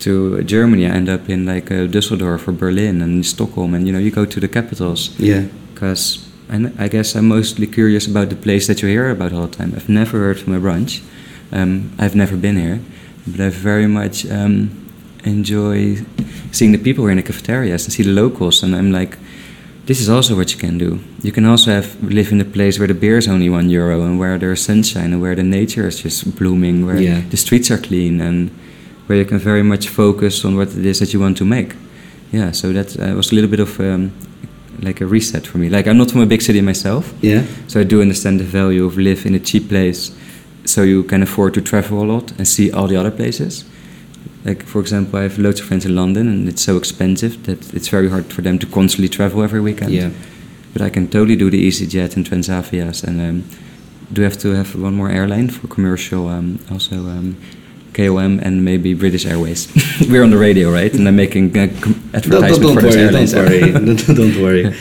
to 0.00 0.42
Germany, 0.42 0.86
I 0.86 0.90
end 0.90 1.08
up 1.08 1.28
in 1.28 1.46
like 1.46 1.70
uh, 1.70 1.86
Düsseldorf 1.86 2.46
or 2.48 2.52
Berlin 2.52 3.00
and 3.02 3.24
Stockholm, 3.24 3.74
and 3.74 3.86
you 3.86 3.92
know, 3.92 3.98
you 3.98 4.10
go 4.10 4.24
to 4.26 4.40
the 4.40 4.48
capitals 4.48 5.10
Yeah. 5.18 5.44
because 5.72 6.28
I 6.78 6.88
guess 6.88 7.14
I'm 7.16 7.28
mostly 7.28 7.66
curious 7.66 8.06
about 8.06 8.28
the 8.28 8.36
place 8.36 8.66
that 8.66 8.82
you 8.82 8.88
hear 8.88 9.08
about 9.10 9.32
all 9.32 9.46
the 9.46 9.56
time. 9.56 9.72
I've 9.74 9.88
never 9.88 10.18
heard 10.18 10.38
from 10.38 10.52
Abrantes. 10.54 11.00
Um, 11.52 11.92
I've 11.98 12.14
never 12.14 12.36
been 12.36 12.56
here, 12.56 12.80
but 13.26 13.40
I've 13.40 13.54
very 13.54 13.86
much 13.86 14.26
um, 14.30 14.83
enjoy 15.24 15.96
seeing 16.52 16.72
the 16.72 16.78
people 16.78 17.04
here 17.04 17.10
in 17.12 17.16
the 17.16 17.22
cafeterias 17.22 17.84
and 17.84 17.92
see 17.92 18.02
the 18.02 18.10
locals. 18.12 18.62
And 18.62 18.74
I'm 18.74 18.92
like, 18.92 19.16
this 19.86 20.00
is 20.00 20.08
also 20.08 20.34
what 20.36 20.52
you 20.52 20.58
can 20.58 20.78
do. 20.78 20.98
You 21.22 21.32
can 21.32 21.44
also 21.44 21.70
have 21.70 22.02
live 22.02 22.32
in 22.32 22.40
a 22.40 22.44
place 22.44 22.78
where 22.78 22.88
the 22.88 22.94
beer 22.94 23.18
is 23.18 23.28
only 23.28 23.48
one 23.50 23.68
euro 23.68 24.02
and 24.02 24.18
where 24.18 24.38
there's 24.38 24.62
sunshine 24.64 25.12
and 25.12 25.20
where 25.20 25.34
the 25.34 25.42
nature 25.42 25.86
is 25.86 26.00
just 26.02 26.36
blooming, 26.36 26.86
where 26.86 27.00
Yeah. 27.00 27.22
the 27.30 27.36
streets 27.36 27.70
are 27.70 27.78
clean 27.78 28.20
and 28.20 28.50
where 29.06 29.18
you 29.18 29.24
can 29.26 29.38
very 29.38 29.62
much 29.62 29.88
focus 29.88 30.44
on 30.44 30.56
what 30.56 30.68
it 30.68 30.86
is 30.86 30.98
that 31.00 31.12
you 31.12 31.20
want 31.20 31.36
to 31.38 31.44
make. 31.44 31.74
Yeah, 32.32 32.52
so 32.52 32.72
that 32.72 32.98
uh, 32.98 33.14
was 33.14 33.30
a 33.32 33.34
little 33.34 33.50
bit 33.50 33.60
of 33.60 33.78
um, 33.80 34.10
like 34.80 35.00
a 35.02 35.06
reset 35.06 35.46
for 35.46 35.58
me. 35.58 35.68
Like 35.68 35.86
I'm 35.86 35.98
not 35.98 36.10
from 36.10 36.22
a 36.22 36.26
big 36.26 36.40
city 36.42 36.60
myself, 36.62 37.12
Yeah. 37.22 37.42
so 37.68 37.80
I 37.80 37.84
do 37.84 38.00
understand 38.00 38.40
the 38.40 38.44
value 38.44 38.84
of 38.86 38.96
live 38.96 39.26
in 39.26 39.34
a 39.34 39.38
cheap 39.38 39.68
place, 39.68 40.10
so 40.64 40.82
you 40.82 41.02
can 41.04 41.22
afford 41.22 41.52
to 41.54 41.60
travel 41.60 42.02
a 42.02 42.06
lot 42.06 42.32
and 42.38 42.48
see 42.48 42.72
all 42.72 42.88
the 42.88 42.96
other 42.96 43.10
places. 43.10 43.64
Like 44.44 44.62
for 44.64 44.80
example, 44.80 45.18
I 45.18 45.22
have 45.22 45.38
loads 45.38 45.60
of 45.60 45.66
friends 45.66 45.86
in 45.86 45.94
London, 45.94 46.28
and 46.28 46.48
it's 46.48 46.62
so 46.62 46.76
expensive 46.76 47.44
that 47.44 47.72
it's 47.74 47.88
very 47.88 48.10
hard 48.10 48.26
for 48.26 48.42
them 48.42 48.58
to 48.58 48.66
constantly 48.66 49.08
travel 49.08 49.42
every 49.42 49.60
weekend. 49.60 49.92
Yeah. 49.92 50.10
But 50.72 50.82
I 50.82 50.90
can 50.90 51.08
totally 51.08 51.36
do 51.36 51.50
the 51.50 51.68
EasyJet 51.68 52.16
and 52.16 52.26
Transavia's, 52.26 53.04
and 53.04 53.20
um, 53.20 53.44
do 54.12 54.22
have 54.22 54.36
to 54.38 54.50
have 54.50 54.74
one 54.74 54.94
more 54.94 55.08
airline 55.10 55.48
for 55.48 55.66
commercial 55.68 56.28
um, 56.28 56.58
also 56.70 56.96
um, 56.96 57.36
KLM 57.94 58.40
and 58.42 58.64
maybe 58.64 58.92
British 58.92 59.24
Airways. 59.24 59.68
We're 60.08 60.22
on 60.22 60.30
the 60.30 60.36
radio, 60.36 60.70
right? 60.70 60.92
And 60.92 61.06
I'm 61.08 61.16
making 61.16 61.56
uh, 61.56 61.68
com- 61.80 61.92
Don't, 61.92 62.14
advertisement 62.14 62.50
don't, 62.50 62.60
don't 62.60 62.80
for 62.80 62.88
worry, 62.88 63.00
airlines. 63.02 63.32
don't 63.32 63.48
worry, 63.48 63.72
don't, 63.72 64.16
don't 64.16 64.42
worry. 64.42 64.74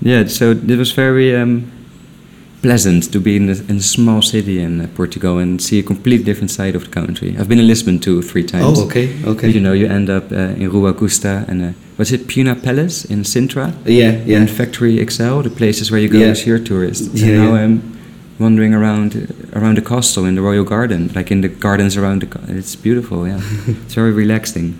Yeah, 0.00 0.26
so 0.26 0.50
it 0.50 0.76
was 0.78 0.92
very 0.92 1.36
um, 1.36 1.70
pleasant 2.64 3.12
to 3.12 3.20
be 3.20 3.36
in 3.36 3.48
a, 3.50 3.56
in 3.70 3.76
a 3.76 3.82
small 3.96 4.22
city 4.22 4.56
in 4.66 4.80
uh, 4.80 4.86
Portugal 4.94 5.36
and 5.42 5.60
see 5.60 5.78
a 5.78 5.82
completely 5.82 6.24
different 6.24 6.50
side 6.50 6.74
of 6.74 6.82
the 6.86 6.90
country. 7.00 7.36
I've 7.38 7.48
been 7.48 7.58
in 7.60 7.66
Lisbon 7.66 7.98
two, 7.98 8.18
or 8.20 8.22
three 8.22 8.42
times. 8.54 8.78
Oh, 8.78 8.86
okay, 8.86 9.06
okay. 9.32 9.48
You 9.50 9.60
know, 9.60 9.74
you 9.74 9.86
end 9.86 10.08
up 10.08 10.32
uh, 10.32 10.60
in 10.62 10.70
Rua 10.70 10.90
Augusta 10.90 11.44
and 11.48 11.58
uh, 11.62 11.72
was 11.98 12.10
it 12.10 12.26
Pena 12.26 12.54
Palace 12.56 13.04
in 13.04 13.20
Sintra? 13.24 13.66
Yeah, 13.84 14.12
yeah. 14.24 14.38
And 14.38 14.50
Factory 14.50 14.98
Excel, 14.98 15.42
the 15.42 15.50
places 15.50 15.90
where 15.90 16.00
you 16.00 16.08
go 16.08 16.18
Yeah. 16.18 16.32
as 16.32 16.46
your 16.46 16.58
tourist. 16.58 17.02
Yeah, 17.12 17.26
and 17.26 17.36
now 17.36 17.54
yeah. 17.54 17.62
I'm 17.64 17.74
wandering 18.38 18.72
around 18.74 19.10
uh, 19.14 19.58
around 19.60 19.76
the 19.76 19.82
castle 19.82 20.24
in 20.28 20.34
the 20.34 20.42
royal 20.42 20.64
garden, 20.64 21.10
like 21.14 21.30
in 21.34 21.42
the 21.42 21.48
gardens 21.48 21.96
around 21.98 22.22
the. 22.22 22.28
It's 22.58 22.76
beautiful, 22.76 23.28
yeah. 23.28 23.40
it's 23.84 23.94
very 23.94 24.12
relaxing. 24.12 24.74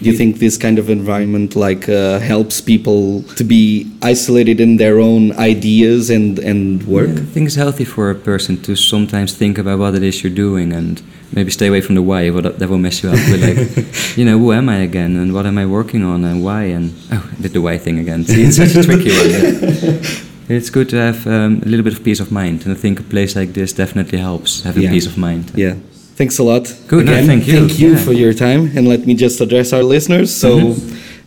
Do 0.00 0.10
you 0.10 0.16
think 0.16 0.38
this 0.38 0.56
kind 0.56 0.78
of 0.78 0.88
environment 0.88 1.56
like 1.56 1.88
uh, 1.88 2.18
helps 2.20 2.60
people 2.60 3.22
to 3.36 3.44
be 3.44 3.86
isolated 4.02 4.60
in 4.60 4.76
their 4.76 4.98
own 5.00 5.32
ideas 5.32 6.10
and 6.10 6.38
and 6.38 6.82
work? 6.86 7.08
Yeah, 7.08 7.22
I 7.22 7.26
think 7.34 7.46
it's 7.46 7.56
healthy 7.56 7.84
for 7.84 8.10
a 8.10 8.14
person 8.14 8.56
to 8.62 8.76
sometimes 8.76 9.32
think 9.36 9.58
about 9.58 9.78
what 9.78 9.94
it 9.94 10.02
is 10.02 10.22
you're 10.22 10.34
doing 10.46 10.72
and 10.72 11.02
maybe 11.32 11.50
stay 11.50 11.66
away 11.68 11.80
from 11.80 11.94
the 11.96 12.02
why. 12.02 12.30
What 12.30 12.44
that 12.58 12.68
will 12.68 12.78
mess 12.78 13.02
you 13.02 13.10
up. 13.10 13.18
But 13.30 13.40
like, 13.40 13.58
you 14.18 14.24
know, 14.24 14.38
who 14.38 14.52
am 14.52 14.68
I 14.68 14.76
again, 14.82 15.16
and 15.16 15.32
what 15.32 15.46
am 15.46 15.58
I 15.58 15.66
working 15.66 16.04
on, 16.04 16.24
and 16.24 16.44
why? 16.44 16.62
And 16.76 16.92
oh, 17.12 17.22
I 17.38 17.42
did 17.42 17.52
the 17.52 17.60
why 17.60 17.78
thing 17.78 17.98
again. 17.98 18.24
See, 18.24 18.42
it's 18.46 18.56
such 18.56 18.74
a 18.76 18.82
tricky 18.82 19.10
one. 19.10 19.30
yeah. 19.30 20.00
It's 20.50 20.70
good 20.70 20.88
to 20.88 20.96
have 20.96 21.26
um, 21.26 21.60
a 21.62 21.68
little 21.68 21.84
bit 21.84 21.92
of 21.92 22.02
peace 22.02 22.20
of 22.22 22.30
mind, 22.32 22.64
and 22.64 22.72
I 22.72 22.80
think 22.80 23.00
a 23.00 23.02
place 23.02 23.36
like 23.40 23.52
this 23.52 23.74
definitely 23.74 24.18
helps 24.18 24.62
having 24.62 24.82
Yeah. 24.84 24.92
peace 24.94 25.06
of 25.06 25.18
mind. 25.18 25.44
Yeah. 25.54 25.74
Thanks 26.18 26.38
a 26.38 26.42
lot. 26.42 26.66
Good, 26.88 27.06
no, 27.06 27.12
Again, 27.12 27.26
thank 27.26 27.46
you. 27.46 27.52
Thank 27.60 27.78
you 27.78 27.90
Yeah. 27.92 28.04
for 28.04 28.12
your 28.12 28.34
time. 28.34 28.72
And 28.76 28.88
let 28.88 29.06
me 29.06 29.14
just 29.14 29.40
address 29.40 29.72
our 29.72 29.84
listeners. 29.84 30.30
So, 30.32 30.74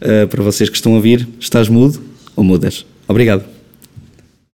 uh, 0.01 0.27
para 0.29 0.43
vocês 0.43 0.69
que 0.69 0.75
estão 0.75 0.91
a 0.93 0.95
ouvir, 0.97 1.25
estás 1.39 1.69
mudo 1.69 1.97
ou 2.35 2.43
mudas? 2.43 2.85
Obrigado. 3.07 3.60